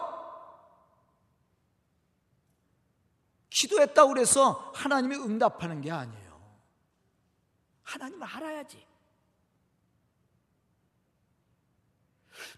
기도했다고 3.51 4.09
그래서 4.11 4.73
하나님이 4.75 5.17
응답하는 5.17 5.81
게 5.81 5.91
아니에요. 5.91 6.29
하나님을 7.83 8.27
알아야지. 8.27 8.87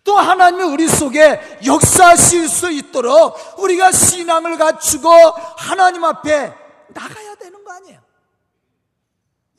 또 0.04 0.16
하나님의 0.18 0.66
우리 0.66 0.88
속에 0.88 1.60
역사하실 1.64 2.48
수 2.48 2.70
있도록 2.70 3.36
우리가 3.58 3.92
신앙을 3.92 4.58
갖추고 4.58 5.08
하나님 5.10 6.04
앞에 6.04 6.54
나가야 6.88 7.34
되는 7.36 7.64
거 7.64 7.72
아니에요. 7.72 8.09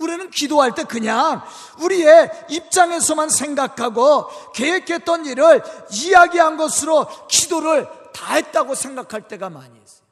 우리는 0.01 0.29
기도할 0.31 0.73
때 0.73 0.83
그냥 0.83 1.43
우리의 1.79 2.29
입장에서만 2.49 3.29
생각하고 3.29 4.27
계획했던 4.53 5.25
일을 5.27 5.63
이야기한 5.91 6.57
것으로 6.57 7.07
기도를 7.27 7.87
다 8.13 8.33
했다고 8.33 8.75
생각할 8.75 9.27
때가 9.27 9.49
많이 9.49 9.79
있어요. 9.81 10.07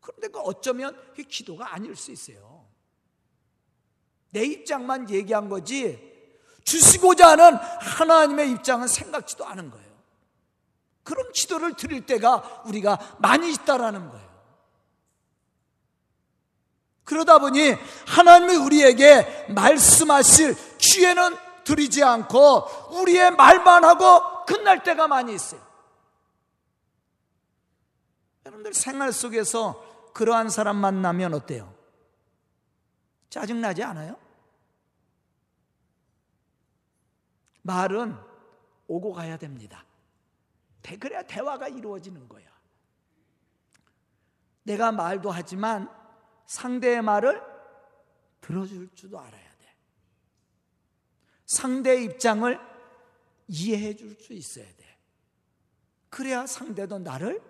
그런데 0.00 0.28
그 0.28 0.38
어쩌면 0.40 0.96
그 1.14 1.22
기도가 1.22 1.74
아닐 1.74 1.96
수 1.96 2.10
있어요. 2.10 2.64
내 4.30 4.44
입장만 4.44 5.10
얘기한 5.10 5.48
거지 5.48 6.08
주시고자 6.64 7.30
하는 7.30 7.54
하나님의 7.54 8.50
입장은 8.52 8.86
생각지도 8.86 9.44
않은 9.46 9.70
거예요. 9.70 9.90
그런 11.02 11.32
기도를 11.32 11.74
드릴 11.74 12.06
때가 12.06 12.62
우리가 12.66 13.16
많이 13.18 13.52
있다라는 13.52 14.10
거예요. 14.10 14.29
그러다 17.10 17.40
보니 17.40 17.72
하나님이 18.06 18.54
우리에게 18.54 19.46
말씀하실 19.52 20.54
기회는 20.78 21.36
드리지 21.64 22.04
않고 22.04 22.92
우리의 23.00 23.32
말만 23.32 23.84
하고 23.84 24.44
끝날 24.46 24.84
때가 24.84 25.08
많이 25.08 25.34
있어요. 25.34 25.60
여러분들 28.46 28.74
생활 28.74 29.12
속에서 29.12 30.12
그러한 30.14 30.50
사람 30.50 30.76
만나면 30.76 31.34
어때요? 31.34 31.74
짜증나지 33.28 33.82
않아요? 33.82 34.16
말은 37.62 38.16
오고 38.86 39.14
가야 39.14 39.36
됩니다. 39.36 39.84
그래야 41.00 41.24
대화가 41.24 41.66
이루어지는 41.66 42.28
거야. 42.28 42.48
내가 44.62 44.92
말도 44.92 45.32
하지만 45.32 45.99
상대의 46.50 47.00
말을 47.00 47.40
들어줄 48.40 48.90
줄도 48.96 49.20
알아야 49.20 49.30
돼. 49.30 49.74
상대의 51.46 52.04
입장을 52.06 52.58
이해해 53.46 53.94
줄 53.94 54.16
수 54.20 54.32
있어야 54.32 54.64
돼. 54.64 54.98
그래야 56.08 56.46
상대도 56.48 56.98
나를 56.98 57.40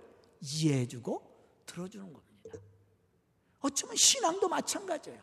이해해 0.42 0.86
주고 0.86 1.22
들어주는 1.64 2.12
겁니다. 2.12 2.58
어쩌면 3.60 3.96
신앙도 3.96 4.48
마찬가지예요. 4.48 5.22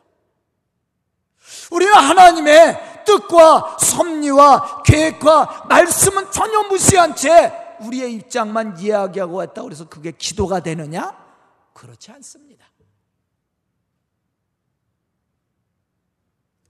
우리는 1.72 1.94
하나님의 1.94 3.04
뜻과 3.06 3.78
섭리와 3.80 4.82
계획과 4.84 5.68
말씀은 5.70 6.32
전혀 6.32 6.64
무시한 6.64 7.16
채 7.16 7.78
우리의 7.82 8.14
입장만 8.16 8.80
이야기하고 8.80 9.36
왔다 9.36 9.62
그래서 9.62 9.88
그게 9.88 10.12
기도가 10.12 10.62
되느냐? 10.62 11.16
그렇지 11.74 12.12
않습니다. 12.12 12.66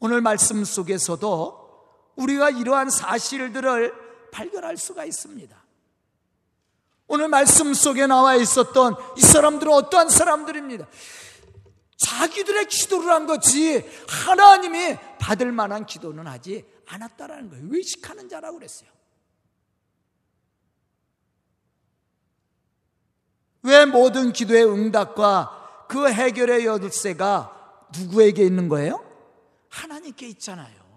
오늘 0.08 0.22
말씀 0.22 0.64
속에서도 0.64 2.16
우리가 2.16 2.50
이러한 2.52 2.90
사실들을 2.90 3.94
발견할 4.32 4.78
수가 4.78 5.04
있습니다. 5.04 5.66
오늘 7.08 7.28
말씀 7.28 7.74
속에 7.74 8.08
나와 8.08 8.36
있었던 8.36 8.96
이 9.18 9.22
사람들은 9.22 9.70
어떠한 9.70 10.08
사람들입니다. 10.08 10.88
자기들의 11.98 12.68
기도를 12.68 13.10
한 13.10 13.26
거지 13.28 13.84
하나님이 14.08 14.98
받을 15.20 15.52
만한 15.52 15.86
기도는 15.86 16.26
하지 16.26 16.66
않았다라는 16.88 17.50
거예요. 17.50 17.66
외식하는 17.68 18.30
자라고 18.30 18.60
그랬어요. 18.60 18.90
왜 23.64 23.84
모든 23.84 24.32
기도의 24.32 24.64
응답과 24.72 25.86
그 25.90 26.10
해결의 26.10 26.66
열쇠가 26.66 27.90
누구에게 27.94 28.46
있는 28.46 28.70
거예요? 28.70 29.07
하나님께 29.78 30.28
있잖아요. 30.30 30.88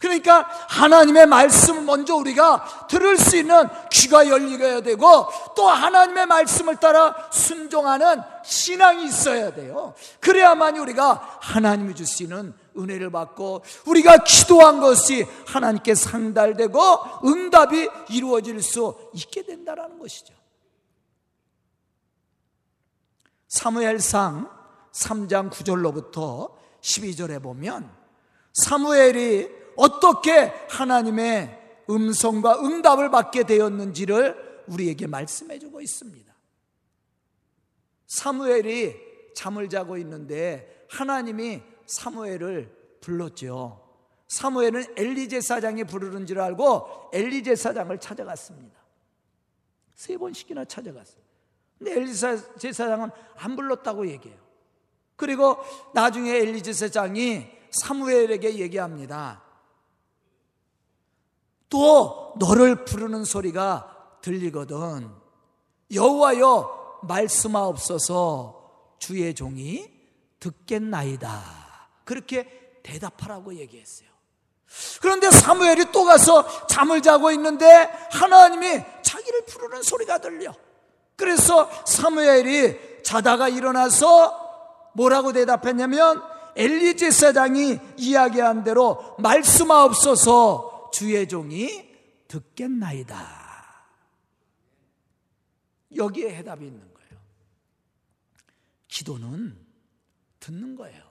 그러니까 0.00 0.48
하나님의 0.68 1.26
말씀을 1.26 1.82
먼저 1.82 2.14
우리가 2.16 2.86
들을 2.88 3.16
수 3.16 3.36
있는 3.36 3.68
귀가 3.92 4.26
열리게 4.28 4.82
되고 4.82 5.28
또 5.54 5.68
하나님의 5.68 6.26
말씀을 6.26 6.76
따라 6.76 7.14
순종하는 7.30 8.20
신앙이 8.44 9.04
있어야 9.06 9.54
돼요. 9.54 9.94
그래야만 10.20 10.78
우리가 10.78 11.38
하나님이 11.40 11.94
주시는 11.94 12.54
은혜를 12.76 13.10
받고 13.10 13.62
우리가 13.86 14.18
기도한 14.24 14.80
것이 14.80 15.24
하나님께 15.46 15.94
상달되고 15.94 16.80
응답이 17.24 17.88
이루어질 18.10 18.60
수 18.62 18.96
있게 19.14 19.44
된다는 19.44 19.98
것이죠. 19.98 20.34
사무엘상 23.48 24.50
3장 24.92 25.50
9절로부터 25.50 26.52
12절에 26.80 27.42
보면 27.42 27.97
사무엘이 28.64 29.48
어떻게 29.76 30.52
하나님의 30.68 31.84
음성과 31.88 32.60
응답을 32.60 33.10
받게 33.10 33.44
되었는지를 33.44 34.64
우리에게 34.66 35.06
말씀해 35.06 35.58
주고 35.58 35.80
있습니다. 35.80 36.34
사무엘이 38.06 38.96
잠을 39.34 39.68
자고 39.68 39.96
있는데 39.98 40.86
하나님이 40.90 41.62
사무엘을 41.86 42.98
불렀죠. 43.00 43.84
사무엘은 44.26 44.94
엘리제 44.96 45.40
사장이 45.40 45.84
부르는 45.84 46.26
줄 46.26 46.40
알고 46.40 47.10
엘리제 47.12 47.54
사장을 47.54 47.96
찾아갔습니다. 47.98 48.78
세 49.94 50.16
번씩이나 50.16 50.64
찾아갔어요. 50.64 51.22
근데 51.78 51.92
엘리제 51.92 52.72
사장은 52.72 53.10
안 53.36 53.56
불렀다고 53.56 54.08
얘기해요. 54.08 54.38
그리고 55.16 55.58
나중에 55.94 56.36
엘리제 56.36 56.72
사장이 56.72 57.57
사무엘에게 57.70 58.58
얘기합니다. 58.58 59.42
또 61.68 62.34
너를 62.38 62.84
부르는 62.84 63.24
소리가 63.24 64.18
들리거든. 64.22 65.10
여호와여 65.92 67.00
말씀하옵소서 67.02 68.96
주의 68.98 69.34
종이 69.34 69.90
듣겠나이다. 70.40 71.40
그렇게 72.04 72.80
대답하라고 72.82 73.54
얘기했어요. 73.54 74.08
그런데 75.00 75.30
사무엘이 75.30 75.92
또 75.92 76.04
가서 76.04 76.66
잠을 76.66 77.00
자고 77.00 77.30
있는데 77.32 77.66
하나님이 78.10 78.84
자기를 79.02 79.44
부르는 79.46 79.82
소리가 79.82 80.18
들려. 80.18 80.54
그래서 81.16 81.68
사무엘이 81.86 83.02
자다가 83.02 83.48
일어나서 83.48 84.90
뭐라고 84.94 85.32
대답했냐면 85.32 86.22
엘리제 86.58 87.12
사장이 87.12 87.78
이야기한 87.96 88.64
대로 88.64 89.16
말씀하옵소서 89.18 90.90
주의 90.92 91.28
종이 91.28 91.88
듣겠나이다. 92.26 93.16
여기에 95.96 96.34
해답이 96.36 96.66
있는 96.66 96.80
거예요. 96.80 97.20
기도는 98.88 99.56
듣는 100.40 100.74
거예요. 100.74 101.02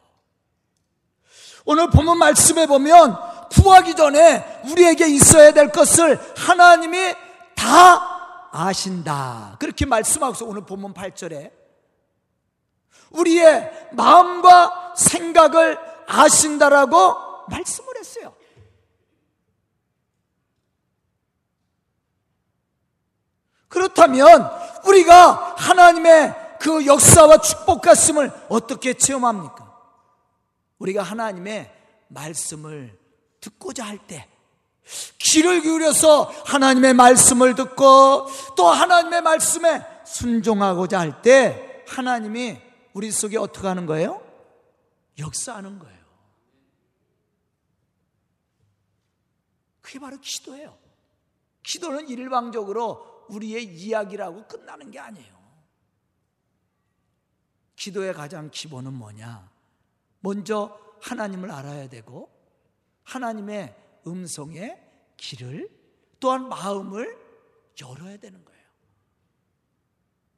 오늘 1.66 1.90
본문 1.90 2.18
말씀에 2.18 2.68
보면 2.68 3.18
구하기 3.50 3.96
전에 3.96 4.62
우리에게 4.66 5.08
있어야 5.08 5.54
될 5.54 5.72
것을 5.72 6.20
하나님이 6.36 7.16
다 7.56 8.50
아신다. 8.52 9.56
그렇게 9.60 9.86
말씀하고서 9.86 10.46
오늘 10.46 10.66
본문 10.66 10.94
8절에 10.94 11.57
우리의 13.12 13.90
마음과 13.94 14.94
생각을 14.96 15.78
아신다라고 16.08 17.46
말씀을 17.50 17.98
했어요. 17.98 18.34
그렇다면 23.68 24.50
우리가 24.86 25.56
하나님의 25.58 26.36
그 26.60 26.86
역사와 26.86 27.38
축복 27.38 27.82
가슴을 27.82 28.32
어떻게 28.50 28.94
체험합니까? 28.94 29.68
우리가 30.80 31.04
하나님의 31.04 31.72
말씀을 32.08 32.98
듣고자 33.42 33.86
할 33.86 33.98
때, 33.98 34.28
귀를 35.20 35.62
기울여서 35.62 36.32
하나님의 36.46 36.94
말씀을 36.94 37.56
듣고 37.56 38.28
또 38.56 38.68
하나님의 38.68 39.22
말씀에 39.22 39.86
순종하고자 40.06 41.00
할 41.00 41.22
때, 41.22 41.84
하나님이 41.88 42.67
우리 42.98 43.12
속에 43.12 43.38
어떻게 43.38 43.68
하는 43.68 43.86
거예요? 43.86 44.26
역사하는 45.20 45.78
거예요. 45.78 46.04
그게 49.82 50.00
바로 50.00 50.18
기도예요. 50.20 50.76
기도는 51.62 52.10
일방적으로 52.10 53.28
우리의 53.30 53.66
이야기라고 53.66 54.48
끝나는 54.48 54.90
게 54.90 54.98
아니에요. 54.98 55.38
기도의 57.76 58.14
가장 58.14 58.50
기본은 58.50 58.94
뭐냐? 58.94 59.48
먼저 60.22 60.80
하나님을 61.00 61.52
알아야 61.52 61.90
되고 61.90 62.32
하나님의 63.04 63.76
음성의 64.08 64.84
길을 65.18 65.70
또한 66.20 66.50
마음을 66.50 67.16
열어야 67.80 68.18
되는 68.18 68.44
거예요. 68.44 68.66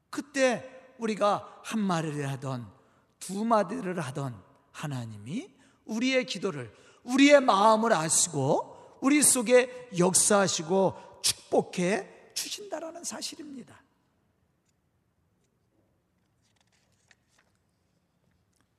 그때 0.09 0.78
우리가 0.99 1.61
한 1.63 1.79
마디를 1.79 2.29
하던 2.31 2.71
두 3.19 3.43
마디를 3.43 3.99
하던 3.99 4.41
하나님이 4.71 5.53
우리의 5.85 6.25
기도를 6.25 6.73
우리의 7.03 7.41
마음을 7.41 7.93
아시고 7.93 8.97
우리 9.01 9.23
속에 9.23 9.89
역사하시고 9.97 11.21
축복해 11.21 12.33
주신다라는 12.33 13.03
사실입니다. 13.03 13.81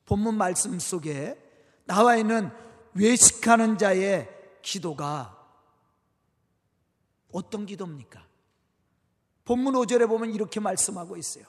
본문 0.05 0.35
말씀 0.35 0.77
속에 0.79 1.37
나와 1.85 2.15
있는 2.15 2.51
외식하는 2.93 3.77
자의 3.77 4.29
기도가 4.61 5.37
어떤 7.31 7.65
기도입니까? 7.65 8.25
본문 9.45 9.73
5절에 9.73 10.07
보면 10.07 10.33
이렇게 10.33 10.59
말씀하고 10.59 11.17
있어요. 11.17 11.45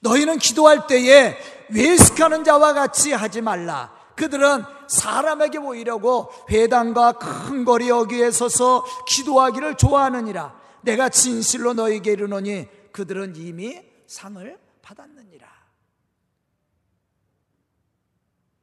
너희는 0.00 0.38
기도할 0.38 0.86
때에 0.86 1.36
외식하는 1.70 2.44
자와 2.44 2.74
같이 2.74 3.12
하지 3.12 3.40
말라. 3.40 3.92
그들은 4.16 4.64
사람에게 4.88 5.58
보이려고 5.60 6.30
회당과 6.50 7.12
큰 7.12 7.64
거리 7.64 7.88
여기에 7.88 8.30
서서 8.30 8.84
기도하기를 9.06 9.76
좋아하느니라. 9.76 10.60
내가 10.82 11.08
진실로 11.08 11.72
너에게 11.72 12.12
이르노니 12.12 12.68
그들은 12.92 13.36
이미 13.36 13.80
상을 14.06 14.58
받았느니라. 14.82 15.50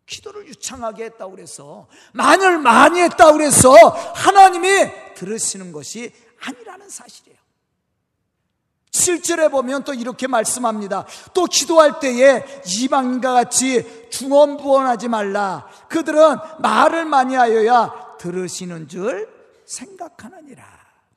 기도를 0.05 0.47
유창하게 0.47 1.05
했다고 1.05 1.31
그래서 1.31 1.87
만을 2.13 2.57
많이 2.59 2.99
했다고 3.01 3.33
그래서 3.33 3.71
하나님이 3.71 5.13
들으시는 5.15 5.71
것이 5.71 6.11
아니라는 6.41 6.89
사실이에요. 6.89 7.38
7절에 8.91 9.51
보면 9.51 9.83
또 9.83 9.93
이렇게 9.93 10.27
말씀합니다. 10.27 11.05
또 11.33 11.45
기도할 11.45 11.99
때에 11.99 12.43
이방인과 12.65 13.33
같이 13.33 14.09
중언부언하지 14.09 15.07
말라. 15.07 15.67
그들은 15.89 16.37
말을 16.59 17.05
많이 17.05 17.35
하여야 17.35 18.17
들으시는 18.17 18.87
줄 18.87 19.29
생각하느니라. 19.65 20.65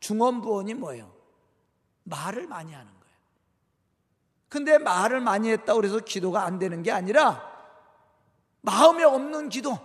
중언부언이 0.01 0.75
뭐예요? 0.75 1.13
말을 2.05 2.47
많이 2.47 2.73
하는 2.73 2.87
거예요. 2.87 3.17
근데 4.49 4.79
말을 4.79 5.21
많이 5.21 5.51
했다고 5.51 5.81
그래서 5.81 5.99
기도가 5.99 6.45
안 6.45 6.59
되는 6.59 6.83
게 6.83 6.91
아니라 6.93 7.51
마음에 8.61 9.03
없는 9.03 9.49
기도, 9.49 9.79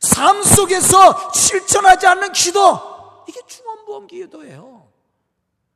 삶 0.00 0.42
속에서 0.42 1.32
실천하지 1.32 2.06
않는 2.06 2.32
기도, 2.32 3.24
이게 3.28 3.40
중언부언 3.46 4.06
기도예요. 4.06 4.81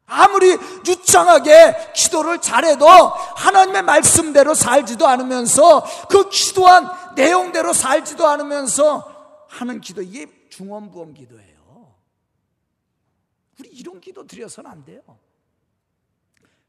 아무리 0.07 0.57
유창하게 0.87 1.93
기도를 1.95 2.41
잘해도 2.41 2.87
하나님의 2.87 3.83
말씀대로 3.83 4.55
살지도 4.55 5.07
않으면서 5.07 5.85
그 6.09 6.29
기도한 6.29 6.89
내용대로 7.17 7.73
살지도 7.73 8.27
않으면서 8.27 9.47
하는 9.49 9.81
기도, 9.81 10.03
이게 10.03 10.27
중원부원 10.51 11.15
기도예요. 11.15 11.95
우리 13.59 13.69
이런 13.71 14.01
기도 14.01 14.27
드려서는 14.27 14.71
안 14.71 14.85
돼요. 14.85 15.01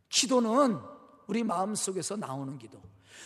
기도는 0.09 0.79
우리 1.27 1.43
마음 1.43 1.75
속에서 1.75 2.15
나오는 2.15 2.57
기도. 2.57 2.81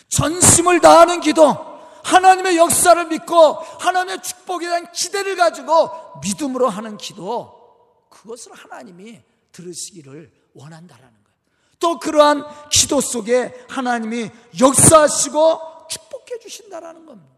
전심을 0.10 0.82
다하는 0.82 1.22
기도. 1.22 1.72
하나님의 2.04 2.58
역사를 2.58 3.06
믿고 3.06 3.54
하나님의 3.80 4.24
축복에 4.24 4.66
대한 4.66 4.92
기대를 4.92 5.36
가지고 5.36 5.92
믿음으로 6.22 6.68
하는 6.68 6.98
기도. 6.98 8.06
그것을 8.10 8.54
하나님이 8.54 9.22
들으시기를 9.52 10.32
원한다라는 10.54 11.12
거예요. 11.12 11.38
또 11.80 12.00
그러한 12.00 12.44
기도 12.70 13.02
속에 13.02 13.66
하나님이 13.70 14.30
역사하시고 14.60 15.88
축복해 15.90 16.40
주신다라는 16.40 17.06
겁니다. 17.06 17.32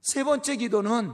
세 0.00 0.24
번째 0.24 0.56
기도는 0.56 1.12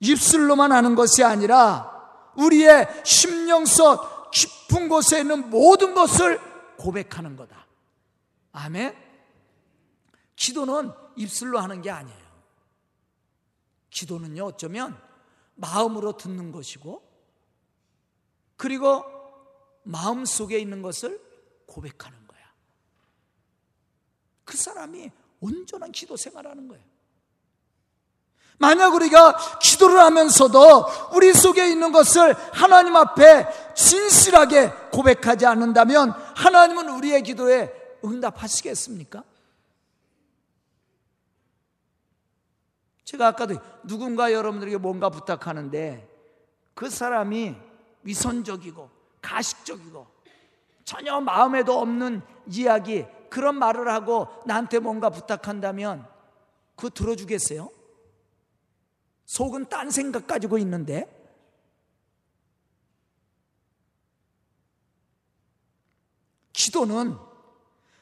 입술로만 0.00 0.72
하는 0.72 0.94
것이 0.94 1.24
아니라 1.24 1.90
우리의 2.36 2.88
심령속 3.04 4.30
깊은 4.30 4.88
곳에 4.88 5.20
있는 5.20 5.50
모든 5.50 5.94
것을 5.94 6.40
고백하는 6.76 7.36
거다. 7.36 7.66
아멘. 8.52 8.96
기도는 10.36 10.92
입술로 11.16 11.58
하는 11.58 11.82
게 11.82 11.90
아니에요. 11.90 12.20
기도는요, 13.90 14.44
어쩌면 14.44 15.09
마음으로 15.60 16.16
듣는 16.16 16.52
것이고, 16.52 17.02
그리고 18.56 19.04
마음 19.82 20.24
속에 20.24 20.58
있는 20.58 20.82
것을 20.82 21.20
고백하는 21.66 22.18
거야. 22.26 22.40
그 24.44 24.56
사람이 24.56 25.10
온전한 25.40 25.92
기도 25.92 26.16
생활하는 26.16 26.68
거예요. 26.68 26.84
만약 28.58 28.94
우리가 28.94 29.58
기도를 29.58 29.98
하면서도 30.00 30.86
우리 31.14 31.32
속에 31.32 31.70
있는 31.70 31.92
것을 31.92 32.34
하나님 32.52 32.94
앞에 32.94 33.46
진실하게 33.74 34.70
고백하지 34.92 35.46
않는다면 35.46 36.10
하나님은 36.36 36.90
우리의 36.90 37.22
기도에 37.22 37.72
응답하시겠습니까? 38.04 39.24
제가 43.10 43.26
아까도 43.28 43.56
누군가 43.82 44.32
여러분들에게 44.32 44.76
뭔가 44.76 45.10
부탁하는데 45.10 46.08
그 46.74 46.88
사람이 46.88 47.56
위선적이고 48.04 48.88
가식적이고 49.20 50.06
전혀 50.84 51.20
마음에도 51.20 51.80
없는 51.80 52.22
이야기 52.46 53.04
그런 53.28 53.56
말을 53.56 53.88
하고 53.88 54.28
나한테 54.46 54.78
뭔가 54.78 55.10
부탁한다면 55.10 56.06
그거 56.76 56.90
들어주겠어요? 56.90 57.68
속은 59.24 59.68
딴 59.68 59.90
생각 59.90 60.28
가지고 60.28 60.56
있는데 60.58 61.08
기도는 66.52 67.16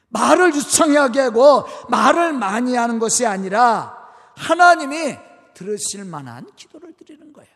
말을 0.09 0.53
유창하게 0.53 1.19
하고 1.19 1.65
말을 1.89 2.33
많이 2.33 2.75
하는 2.75 2.99
것이 2.99 3.25
아니라 3.25 3.98
하나님이 4.39 5.17
들으실 5.53 6.05
만한 6.05 6.49
기도를 6.55 6.93
드리는 6.93 7.33
거예요. 7.33 7.51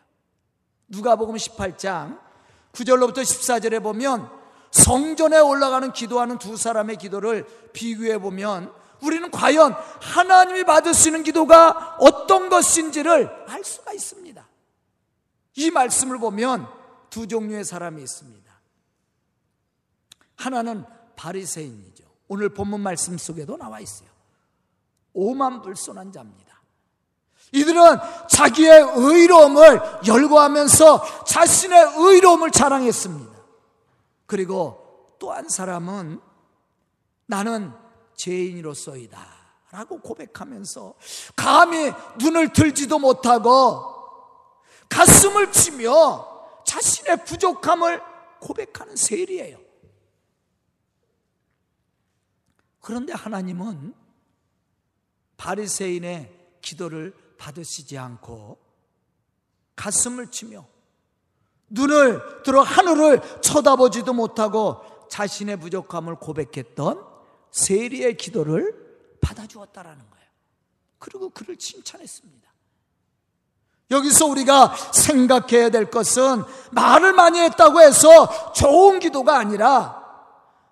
누가복음 0.88 1.34
18장 1.36 2.20
9절로부터 2.72 3.18
14절에 3.22 3.82
보면 3.82 4.30
성전에 4.70 5.38
올라가는 5.38 5.90
기도하는 5.92 6.38
두 6.38 6.56
사람의 6.56 6.96
기도를 6.96 7.46
비교해 7.72 8.18
보면 8.18 8.72
우리는 9.02 9.30
과연 9.30 9.72
하나님이 9.72 10.64
받으시는 10.64 11.22
기도가 11.22 11.96
어떤 12.00 12.48
것인지를 12.48 13.44
알 13.48 13.64
수가 13.64 13.92
있습니다. 13.92 14.46
이 15.56 15.70
말씀을 15.70 16.18
보면 16.18 16.68
두 17.08 17.26
종류의 17.26 17.64
사람이 17.64 18.02
있습니다. 18.02 18.52
하나는 20.36 20.84
바리새인이죠. 21.16 22.04
오늘 22.28 22.50
본문 22.50 22.80
말씀 22.80 23.16
속에도 23.16 23.56
나와 23.56 23.80
있어요. 23.80 24.08
오만 25.12 25.62
불손한 25.62 26.12
자입니다. 26.12 26.53
이들은 27.54 27.98
자기의 28.28 28.82
의로움을 28.96 29.80
열거하면서 30.06 31.24
자신의 31.24 31.94
의로움을 31.96 32.50
자랑했습니다. 32.50 33.32
그리고 34.26 35.16
또 35.18 35.32
한 35.32 35.48
사람은 35.48 36.20
나는 37.26 37.72
죄인으로서이다. 38.16 39.44
라고 39.70 40.00
고백하면서 40.00 40.94
감히 41.34 41.92
눈을 42.20 42.52
들지도 42.52 42.98
못하고 42.98 43.82
가슴을 44.88 45.50
치며 45.50 46.62
자신의 46.64 47.24
부족함을 47.24 48.00
고백하는 48.40 48.94
세리예요. 48.94 49.58
그런데 52.80 53.12
하나님은 53.14 53.94
바리새인의 55.36 56.58
기도를 56.60 57.23
받으시지 57.38 57.98
않고 57.98 58.58
가슴을 59.76 60.30
치며 60.30 60.66
눈을 61.68 62.42
들어 62.44 62.62
하늘을 62.62 63.40
쳐다보지도 63.40 64.12
못하고 64.12 64.80
자신의 65.10 65.58
부족함을 65.58 66.16
고백했던 66.16 67.04
세리의 67.50 68.16
기도를 68.16 69.16
받아주었다라는 69.20 69.98
거예요. 69.98 70.26
그리고 70.98 71.30
그를 71.30 71.56
칭찬했습니다. 71.56 72.44
여기서 73.90 74.26
우리가 74.26 74.74
생각해야 74.92 75.70
될 75.70 75.90
것은 75.90 76.42
말을 76.70 77.12
많이 77.12 77.38
했다고 77.40 77.80
해서 77.80 78.52
좋은 78.52 78.98
기도가 78.98 79.38
아니라 79.38 80.02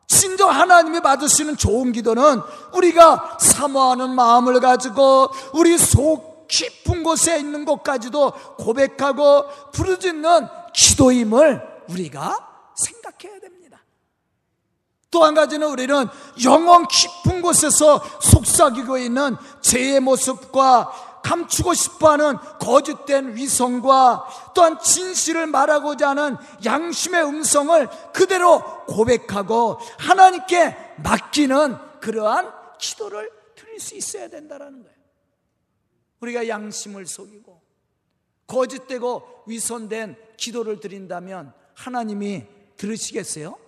진정 0.07 0.51
하나님이 0.51 1.01
받으시는 1.01 1.57
좋은 1.57 1.92
기도는 1.92 2.40
우리가 2.75 3.38
사모하는 3.40 4.14
마음을 4.14 4.61
가지고 4.61 5.31
우리 5.53 5.79
속 5.79 6.32
깊은 6.53 7.03
곳에 7.03 7.38
있는 7.38 7.65
것까지도 7.65 8.33
고백하고 8.59 9.47
부르짖는 9.73 10.49
기도임을 10.75 11.62
우리가 11.88 12.49
생각해야 12.75 13.41
됩니다. 13.41 13.83
또 15.11 15.25
한 15.25 15.35
가지는 15.35 15.69
우리는 15.69 16.07
영원 16.45 16.87
깊은 16.87 17.41
곳에서 17.41 18.03
속삭이고 18.21 18.99
있는 18.99 19.37
죄의 19.62 20.01
모습과 20.01 21.21
감추고 21.23 21.73
싶어하는 21.73 22.37
거짓된 22.61 23.37
위성과 23.37 24.27
또한 24.55 24.79
진실을 24.81 25.47
말하고자 25.47 26.11
하는 26.11 26.37
양심의 26.65 27.25
음성을 27.25 27.88
그대로 28.12 28.62
고백하고 28.87 29.79
하나님께 29.99 30.77
맡기는 30.97 31.77
그러한 32.01 32.53
기도를 32.79 33.31
드릴 33.55 33.79
수 33.79 33.95
있어야 33.95 34.29
된다는 34.29 34.83
거예요. 34.83 34.92
우리가 36.23 36.49
양심을 36.49 37.07
속이고 37.07 37.61
거짓되고 38.47 39.45
위선된 39.47 40.17
기도를 40.37 40.81
드린다면 40.81 41.53
하나님이 41.75 42.47
들으시겠어요? 42.77 43.59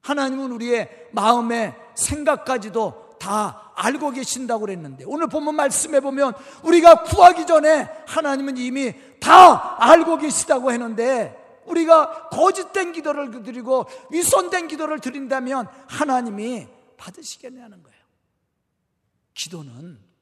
하나님은 0.00 0.52
우리의 0.52 1.08
마음의 1.12 1.74
생각까지도 1.94 3.16
다 3.18 3.72
알고 3.76 4.10
계신다고 4.10 4.60
그랬는데 4.60 5.04
오늘 5.06 5.28
본문 5.28 5.56
말씀해 5.56 6.00
보면 6.00 6.34
우리가 6.62 7.02
구하기 7.04 7.46
전에 7.46 7.88
하나님은 8.06 8.56
이미 8.58 8.92
다 9.20 9.82
알고 9.82 10.18
계시다고 10.18 10.72
했는데 10.72 11.42
우리가 11.66 12.28
거짓된 12.28 12.92
기도를 12.92 13.42
드리고 13.42 13.86
위선된 14.10 14.68
기도를 14.68 15.00
드린다면 15.00 15.68
하나님이 15.88 16.68
받으시겠냐는 16.98 17.82
거예요. 17.82 18.04
기도는 19.32 20.13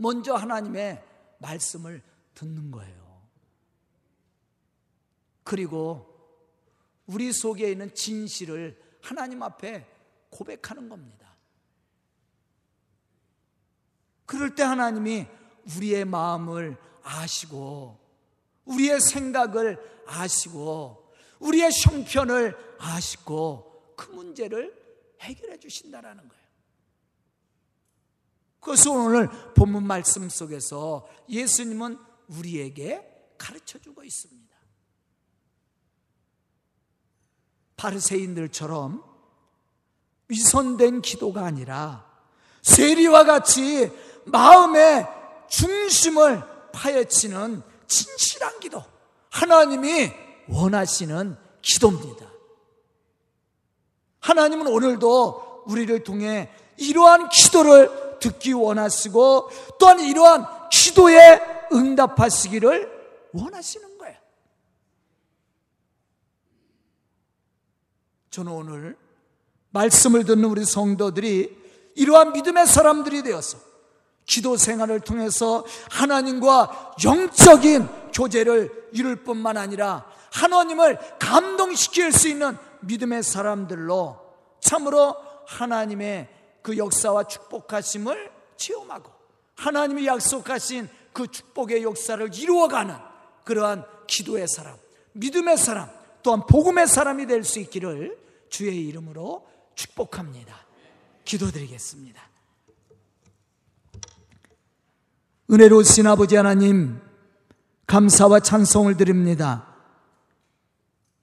먼저 0.00 0.34
하나님의 0.34 1.04
말씀을 1.40 2.02
듣는 2.34 2.70
거예요. 2.70 3.20
그리고 5.44 6.06
우리 7.04 7.32
속에 7.32 7.70
있는 7.70 7.94
진실을 7.94 8.80
하나님 9.02 9.42
앞에 9.42 9.86
고백하는 10.30 10.88
겁니다. 10.88 11.36
그럴 14.24 14.54
때 14.54 14.62
하나님이 14.62 15.26
우리의 15.76 16.06
마음을 16.06 16.78
아시고, 17.02 17.98
우리의 18.64 19.00
생각을 19.00 20.04
아시고, 20.06 21.12
우리의 21.40 21.70
형편을 21.84 22.56
아시고, 22.78 23.94
그 23.96 24.10
문제를 24.12 24.72
해결해 25.20 25.58
주신다라는 25.58 26.26
거예요. 26.26 26.39
그래서 28.60 28.92
오늘 28.92 29.28
본문 29.54 29.86
말씀 29.86 30.28
속에서 30.28 31.08
예수님은 31.28 31.98
우리에게 32.28 33.06
가르쳐 33.38 33.78
주고 33.78 34.04
있습니다. 34.04 34.50
바르새인들처럼 37.76 39.02
위선된 40.28 41.00
기도가 41.00 41.44
아니라 41.44 42.06
세리와 42.62 43.24
같이 43.24 43.90
마음의 44.26 45.06
중심을 45.48 46.42
파헤치는 46.72 47.62
진실한 47.86 48.60
기도. 48.60 48.84
하나님이 49.30 50.12
원하시는 50.48 51.36
기도입니다. 51.62 52.30
하나님은 54.20 54.66
오늘도 54.66 55.64
우리를 55.66 56.04
통해 56.04 56.50
이러한 56.76 57.30
기도를 57.30 58.09
듣기 58.20 58.52
원하시고 58.52 59.50
또한 59.78 60.00
이러한 60.00 60.46
기도에 60.70 61.40
응답하시기를 61.72 63.00
원하시는 63.32 63.98
거예요. 63.98 64.16
저는 68.30 68.52
오늘 68.52 68.96
말씀을 69.70 70.24
듣는 70.24 70.44
우리 70.44 70.64
성도들이 70.64 71.58
이러한 71.96 72.32
믿음의 72.32 72.66
사람들이 72.66 73.22
되어서 73.22 73.58
기도 74.26 74.56
생활을 74.56 75.00
통해서 75.00 75.64
하나님과 75.90 76.94
영적인 77.04 77.88
교제를 78.12 78.88
이룰 78.92 79.16
뿐만 79.16 79.56
아니라 79.56 80.06
하나님을 80.32 80.98
감동시킬 81.18 82.12
수 82.12 82.28
있는 82.28 82.56
믿음의 82.80 83.22
사람들로 83.22 84.18
참으로 84.60 85.16
하나님의 85.46 86.28
그 86.62 86.76
역사와 86.76 87.24
축복하심을 87.24 88.30
체험하고 88.56 89.10
하나님이 89.56 90.06
약속하신 90.06 90.88
그 91.12 91.26
축복의 91.26 91.82
역사를 91.82 92.34
이루어가는 92.34 92.94
그러한 93.44 93.84
기도의 94.06 94.46
사람, 94.48 94.76
믿음의 95.12 95.56
사람, 95.58 95.88
또한 96.22 96.46
복음의 96.46 96.86
사람이 96.86 97.26
될 97.26 97.44
수 97.44 97.58
있기를 97.60 98.18
주의 98.48 98.86
이름으로 98.86 99.46
축복합니다. 99.74 100.54
기도드리겠습니다. 101.24 102.20
은혜로우신 105.50 106.06
아버지 106.06 106.36
하나님, 106.36 107.00
감사와 107.86 108.40
찬송을 108.40 108.96
드립니다. 108.96 109.66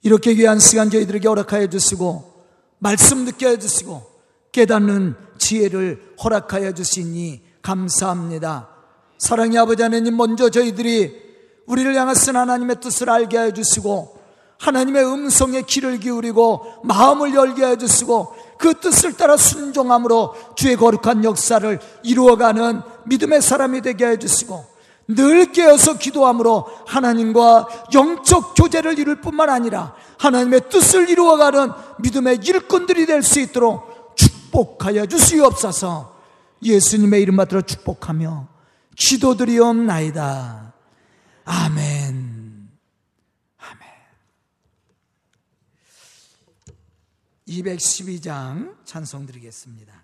이렇게 0.01 0.33
귀한 0.33 0.59
시간 0.59 0.89
저희들에게 0.89 1.27
허락하여 1.27 1.67
주시고, 1.67 2.45
말씀 2.79 3.25
듣게 3.25 3.47
해주시고, 3.47 4.16
깨닫는 4.57 5.13
지혜를 5.37 6.15
허락하여 6.23 6.73
주시니 6.73 7.41
감사합니다. 7.61 8.69
사랑의 9.19 9.59
아버지 9.59 9.83
하나님, 9.83 10.17
먼저 10.17 10.49
저희들이 10.49 11.13
우리를 11.67 11.93
향하신 11.93 12.35
하나님의 12.35 12.77
뜻을 12.81 13.07
알게 13.07 13.37
해 13.37 13.53
주시고, 13.53 14.17
하나님의 14.57 15.05
음성에 15.05 15.61
귀를 15.61 15.99
기울이고, 15.99 16.81
마음을 16.83 17.35
열게 17.35 17.65
해 17.67 17.77
주시고, 17.77 18.33
그 18.57 18.73
뜻을 18.79 19.13
따라 19.13 19.37
순종함으로 19.37 20.33
주의 20.55 20.75
거룩한 20.75 21.23
역사를 21.23 21.79
이루어가는 22.01 22.81
믿음의 23.05 23.43
사람이 23.43 23.81
되게 23.81 24.07
해주시고 24.07 24.65
늘 25.09 25.51
깨어서 25.51 25.99
기도함으로 25.99 26.65
하나님과 26.87 27.67
영적 27.93 28.55
교제를 28.55 28.97
이룰 28.97 29.21
뿐만 29.21 29.51
아니라 29.51 29.93
하나님의 30.17 30.69
뜻을 30.69 31.11
이루어가는 31.11 31.69
믿음의 31.99 32.39
일꾼들이 32.43 33.05
될 33.05 33.21
수 33.21 33.39
있도록 33.39 33.96
축복하여 34.57 35.05
주시옵소서 35.05 36.17
예수님의 36.63 37.21
이름 37.21 37.37
받들어 37.37 37.61
축복하며 37.61 38.47
기도드리옵나이다. 38.95 40.73
아멘. 41.45 42.37
212장 47.47 48.75
찬송 48.83 49.25
드리겠습니다. 49.25 49.96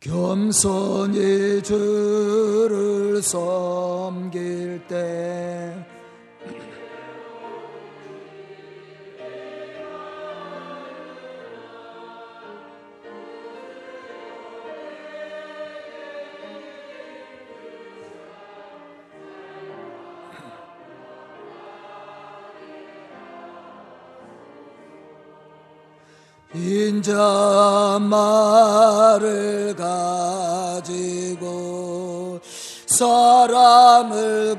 겸손히 0.00 1.60
주를 1.62 3.20
섬길 3.20 4.86
때 4.86 5.74
인자 26.98 28.00
말을 28.00 29.76
가지고 30.74 32.40
사람을 32.86 34.58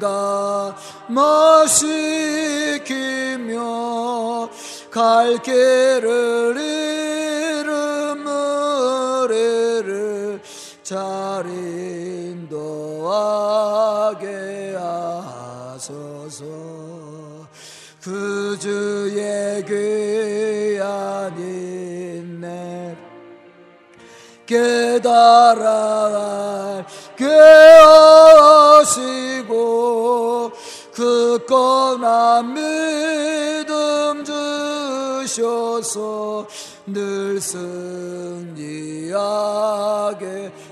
감시키며 2.39 3.59
갈 4.89 5.37
길을 5.41 6.55
잃음을 7.59 8.29
이를 9.31 10.41
잘 10.81 11.45
인도하게 11.45 12.67
하소서. 14.77 16.45
그 18.01 18.57
주의 18.59 19.65
귀 19.65 19.88
깨달아 24.49 25.63
깨하시고 28.85 30.51
그 30.91 31.45
꺼난 31.47 32.55
믿음 32.55 34.25
주셔서 35.23 36.47
늘 36.87 37.39
승리하게 37.39 39.13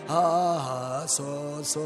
하소서. 0.07 1.77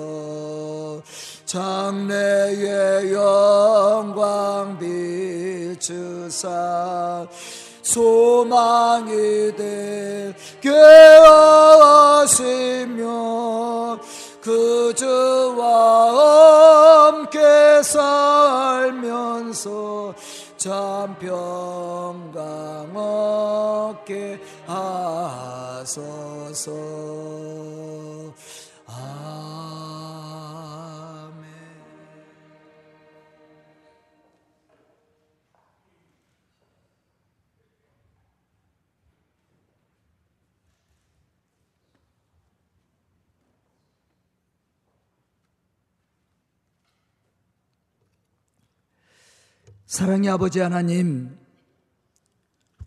장래의 1.45 3.12
영광 3.13 4.80
비추사 4.80 6.47
소망이 7.82 9.56
되게 9.56 10.70
하시며 12.20 13.98
그 14.41 14.94
주와 14.96 17.08
함께 17.08 17.39
살면서 17.84 19.12
참 20.58 21.15
평강 21.20 22.91
얻게 22.96 24.39
하소서 24.67 26.72
사랑의 49.92 50.29
아버지 50.29 50.62
하나님, 50.62 51.37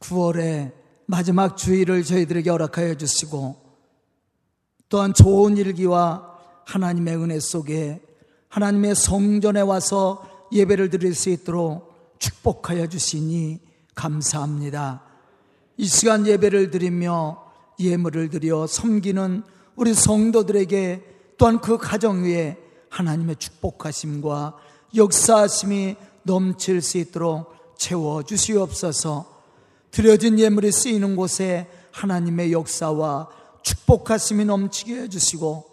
9월의 0.01 0.73
마지막 1.05 1.55
주일을 1.55 2.03
저희들에게 2.03 2.49
허락하여 2.49 2.95
주시고, 2.95 3.57
또한 4.89 5.13
좋은 5.13 5.59
일기와 5.59 6.35
하나님의 6.65 7.17
은혜 7.19 7.39
속에 7.41 8.01
하나님의 8.49 8.95
성전에 8.95 9.61
와서 9.61 10.47
예배를 10.51 10.89
드릴 10.89 11.15
수 11.15 11.29
있도록 11.29 12.17
축복하여 12.21 12.87
주시니 12.87 13.61
감사합니다. 13.95 15.03
이 15.77 15.85
시간 15.85 16.27
예배를 16.27 16.71
드리며 16.71 17.53
예물을 17.79 18.31
드려 18.31 18.67
섬기는 18.67 19.43
우리 19.77 19.93
성도들에게 19.93 21.35
또한 21.37 21.61
그 21.61 21.77
가정 21.77 22.25
위에 22.25 22.57
하나님의 22.89 23.37
축복하심과 23.37 24.57
역사하심이 24.97 25.97
넘칠 26.25 26.83
수 26.83 26.99
있도록 26.99 27.55
채워 27.79 28.23
주시옵소서. 28.23 29.27
드려진 29.91 30.39
예물이 30.39 30.73
쓰이는 30.73 31.17
곳에 31.17 31.69
하나님의 31.93 32.53
역사와 32.53 33.29
축복하심이 33.63 34.45
넘치게 34.45 35.03
해주시고 35.03 35.65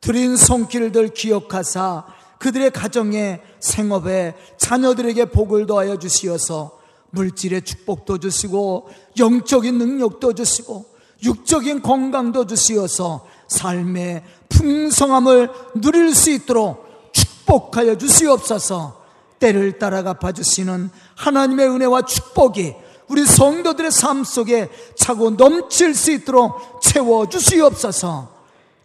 드린 0.00 0.36
손길들 0.36 1.08
기억하사 1.08 2.06
그들의 2.38 2.70
가정에 2.70 3.40
생업에 3.58 4.34
자녀들에게 4.58 5.26
복을 5.26 5.66
더하여 5.66 5.98
주시어서 5.98 6.78
물질의 7.10 7.62
축복도 7.62 8.18
주시고 8.18 8.90
영적인 9.18 9.78
능력도 9.78 10.34
주시고 10.34 10.84
육적인 11.22 11.82
건강도 11.82 12.46
주시어서 12.46 13.26
삶의 13.48 14.24
풍성함을 14.48 15.50
누릴 15.80 16.14
수 16.14 16.30
있도록 16.30 17.12
축복하여 17.12 17.96
주시옵소서 17.96 19.03
때를 19.44 19.78
따라 19.78 20.02
갚아주시는 20.02 20.88
하나님의 21.16 21.68
은혜와 21.68 22.02
축복이 22.06 22.74
우리 23.08 23.26
성도들의 23.26 23.92
삶 23.92 24.24
속에 24.24 24.70
차고 24.96 25.32
넘칠 25.32 25.94
수 25.94 26.10
있도록 26.12 26.80
채워주시옵소서 26.80 28.32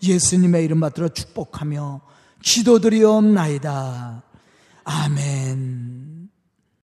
예수님의 0.03 0.65
이름 0.65 0.81
받들어 0.81 1.07
축복하며 1.07 2.01
기도드리옵나이다. 2.43 4.23
아멘. 4.83 6.08